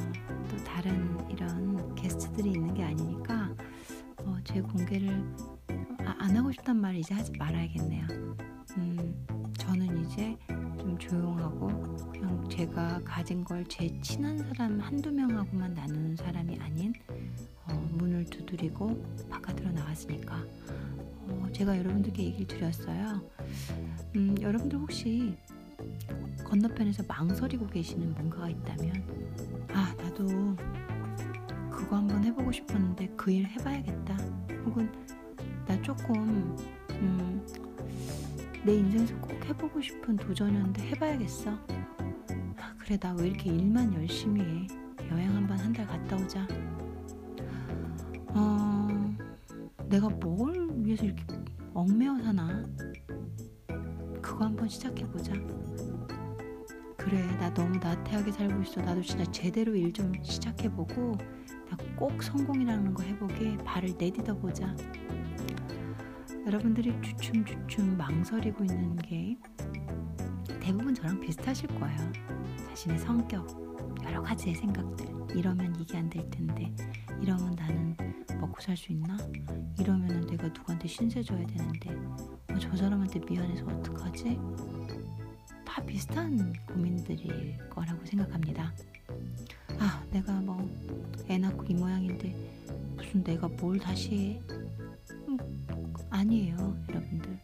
또 0.49 0.57
다른 0.65 1.19
이런 1.29 1.95
게스트들이 1.95 2.53
있는 2.53 2.73
게 2.73 2.83
아니니까 2.83 3.55
어, 4.25 4.39
제 4.43 4.62
공개를 4.62 5.23
아, 5.99 6.15
안 6.19 6.35
하고 6.35 6.51
싶단 6.51 6.81
말을 6.81 7.01
이제 7.01 7.12
하지 7.12 7.31
말아야겠네요. 7.39 8.07
음, 8.79 9.27
저는 9.59 10.07
이제 10.07 10.35
좀 10.79 10.97
조용하고 10.99 11.67
그냥 12.11 12.49
제가 12.49 13.03
가진 13.05 13.45
걸 13.45 13.62
제 13.69 13.87
친한 14.01 14.39
사람 14.39 14.81
한두 14.81 15.12
명하고만 15.12 15.75
나누는 15.75 16.17
사람이 16.17 16.57
아닌 16.59 16.95
어, 17.69 17.75
문을 17.93 18.25
두드리고 18.25 18.97
바깥으로 19.29 19.73
나왔으니까 19.73 20.43
어, 21.29 21.47
제가 21.53 21.77
여러분들께 21.79 22.25
얘기를 22.25 22.47
드렸어요. 22.47 23.21
음, 24.17 24.35
여러분들 24.41 24.79
혹시 24.79 25.37
건너편에서 26.45 27.03
망설이고 27.07 27.67
계시는 27.69 28.15
뭔가가 28.15 28.49
있다면 28.49 29.67
아 29.73 29.95
나도 29.99 30.57
그거 31.71 31.97
한번 31.97 32.25
해보고 32.25 32.51
싶었는데 32.53 33.09
그 33.17 33.31
일 33.31 33.47
해봐야겠다. 33.47 34.17
혹은 34.65 34.91
나 35.67 35.81
조금 35.83 36.57
음, 36.93 37.47
내 38.65 38.75
인생에서 38.77 39.15
꼭 39.21 39.33
해보고 39.45 39.81
싶은 39.81 40.17
도전이었는데 40.17 40.83
해봐야겠어. 40.89 41.51
아, 42.59 42.75
그래 42.79 42.97
나 42.97 43.12
왜 43.15 43.29
이렇게 43.29 43.51
일만 43.51 43.93
열심히 43.95 44.41
해? 44.41 44.67
여행 45.11 45.35
한번 45.37 45.59
한 45.59 45.73
달 45.73 45.87
갔다 45.87 46.17
오자. 46.17 46.47
어, 48.29 48.89
내가 49.89 50.09
뭘 50.09 50.66
위해서 50.87 51.05
이렇게 51.05 51.25
얽매여 51.75 52.18
사나? 52.22 52.66
그거 54.22 54.44
한번 54.44 54.68
시작해보자. 54.68 55.33
그래, 56.96 57.22
나 57.38 57.53
너무 57.55 57.77
나태하게 57.79 58.33
살고 58.33 58.62
있어. 58.62 58.81
나도 58.81 59.03
진짜 59.03 59.25
제대로 59.31 59.75
일 59.75 59.92
좀 59.92 60.12
시작해보고, 60.22 61.16
나 61.68 61.77
꼭 61.96 62.22
성공이라는 62.22 62.92
거 62.94 63.03
해보게 63.03 63.57
발을 63.59 63.94
내딛어 63.99 64.35
보자. 64.38 64.75
여러분들이 66.46 66.92
주춤주춤 67.03 67.96
망설이고 67.96 68.64
있는 68.64 68.96
게 68.96 69.37
대부분 70.61 70.94
저랑 70.94 71.20
비슷하실 71.20 71.68
거예요. 71.81 72.12
자신의 72.68 72.99
성격, 72.99 73.46
여러 74.07 74.23
가지의 74.23 74.55
생각들. 74.55 75.07
이러면 75.37 75.75
이게 75.81 75.99
안 75.99 76.09
될 76.09 76.29
텐데, 76.31 76.73
이러면 77.21 77.55
나는 77.57 77.97
먹고 78.40 78.61
살 78.61 78.77
수 78.77 78.92
있나? 78.92 79.16
이러면 79.79 80.27
내가 80.27 80.49
누구한테 80.49 80.88
신세 80.88 81.23
져야 81.23 81.45
되는데 81.47 81.90
어, 82.51 82.59
저 82.59 82.75
사람한테 82.77 83.21
미안해서 83.21 83.66
어떡하지? 83.66 84.38
다 85.64 85.83
비슷한 85.85 86.53
고민들일 86.69 87.59
거라고 87.69 88.05
생각합니다. 88.07 88.73
아, 89.79 90.03
내가 90.11 90.33
뭐 90.40 90.57
애 91.29 91.38
낳고 91.38 91.64
이 91.64 91.75
모양인데 91.75 92.35
무슨 92.97 93.23
내가 93.25 93.49
뭘 93.49 93.79
다시 93.81 94.14
해? 94.14 94.42
음, 95.29 95.37
아니에요, 96.09 96.57
여러분들. 96.88 97.38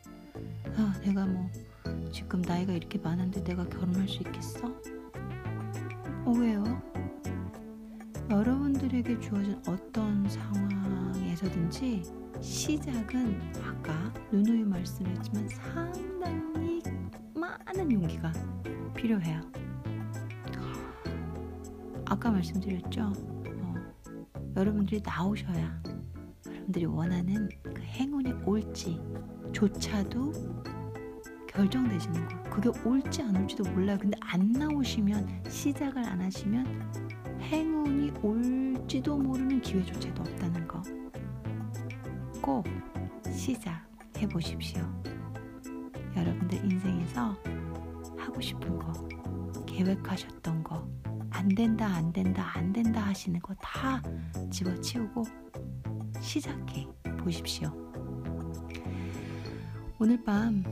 아, 0.77 0.94
내가 1.05 1.27
뭐 1.27 1.51
지금 2.12 2.40
나이가 2.42 2.72
이렇게 2.72 2.98
많은데 2.98 3.42
내가 3.42 3.68
결혼할 3.68 4.09
수 4.09 4.18
있겠어? 4.22 4.72
어, 6.33 6.35
왜요? 6.35 6.64
여러분들에게 8.31 9.21
주어진 9.21 9.61
어떤 9.68 10.27
상황에서든지 10.27 12.03
시작은 12.40 13.38
아까 13.62 14.11
누누이 14.33 14.64
말씀했지만 14.64 15.47
상당히 15.49 16.83
많은 17.35 17.92
용기가 17.92 18.33
필요해요. 18.95 19.42
아까 22.07 22.31
말씀드렸죠. 22.31 23.12
어, 23.12 23.75
여러분들이 24.57 25.03
나오셔야 25.05 25.83
여러분들이 26.47 26.87
원하는 26.87 27.47
그 27.62 27.83
행운이 27.83 28.33
올지조차도 28.47 30.33
결정되시는 31.53 32.29
거. 32.29 32.43
그게 32.51 32.71
올지 32.88 33.23
안 33.23 33.37
올지도 33.37 33.65
몰라요. 33.71 33.99
근데 34.01 34.17
안 34.21 34.53
나오시면 34.53 35.45
시작을 35.49 36.05
안 36.05 36.21
하시면 36.21 36.91
행운이 37.41 38.12
올지도 38.23 39.19
모르는 39.19 39.61
기회조차도 39.61 40.23
없다는 40.23 40.67
거. 40.67 40.83
꼭 42.41 42.65
시작해 43.31 44.27
보십시오. 44.29 44.83
여러분들 46.17 46.59
인생에서 46.65 47.37
하고 48.17 48.41
싶은 48.41 48.79
거, 48.79 48.93
계획하셨던 49.67 50.62
거, 50.65 50.87
안 51.31 51.49
된다, 51.49 51.87
안 51.87 52.12
된다, 52.12 52.51
안 52.55 52.73
된다 52.73 53.01
하시는 53.01 53.41
거 53.41 53.55
다 53.61 54.01
집어치우고 54.51 55.25
시작해 56.21 56.87
보십시오. 57.19 57.73
오늘 59.99 60.23
밤 60.23 60.62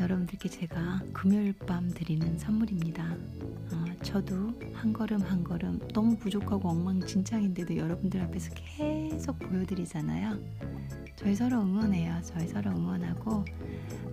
여러분들께 0.00 0.48
제가 0.48 1.00
금요일 1.12 1.52
밤 1.52 1.90
드리는 1.90 2.38
선물입니다. 2.38 3.04
어, 3.04 3.84
저도 4.02 4.54
한 4.72 4.92
걸음 4.92 5.20
한 5.22 5.42
걸음 5.42 5.80
너무 5.92 6.16
부족하고 6.16 6.68
엉망진창인데도 6.68 7.76
여러분들 7.76 8.20
앞에서 8.22 8.52
계속 8.54 9.38
보여드리잖아요. 9.40 10.38
저희 11.16 11.34
서로 11.34 11.60
응원해요. 11.62 12.20
저희 12.22 12.46
서로 12.46 12.70
응원하고 12.70 13.44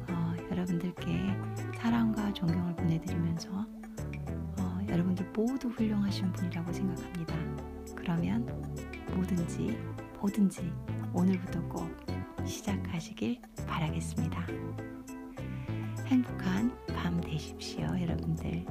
어, 0.09 0.35
여러분들께 0.49 1.37
사랑과 1.77 2.33
존경을 2.33 2.75
보내드리면서 2.77 3.49
어, 4.57 4.79
여러분들 4.89 5.31
모두 5.33 5.67
훌륭하신 5.67 6.31
분이라고 6.33 6.73
생각합니다. 6.73 7.35
그러면 7.95 8.43
뭐든지 9.13 9.77
뭐든지 10.19 10.71
오늘부터 11.13 11.61
꼭 11.69 11.95
시작하시길 12.43 13.39
바라겠습니다. 13.67 14.94
행복한 16.05 16.71
밤 16.87 17.19
되십시오, 17.21 17.87
여러분들. 17.99 18.65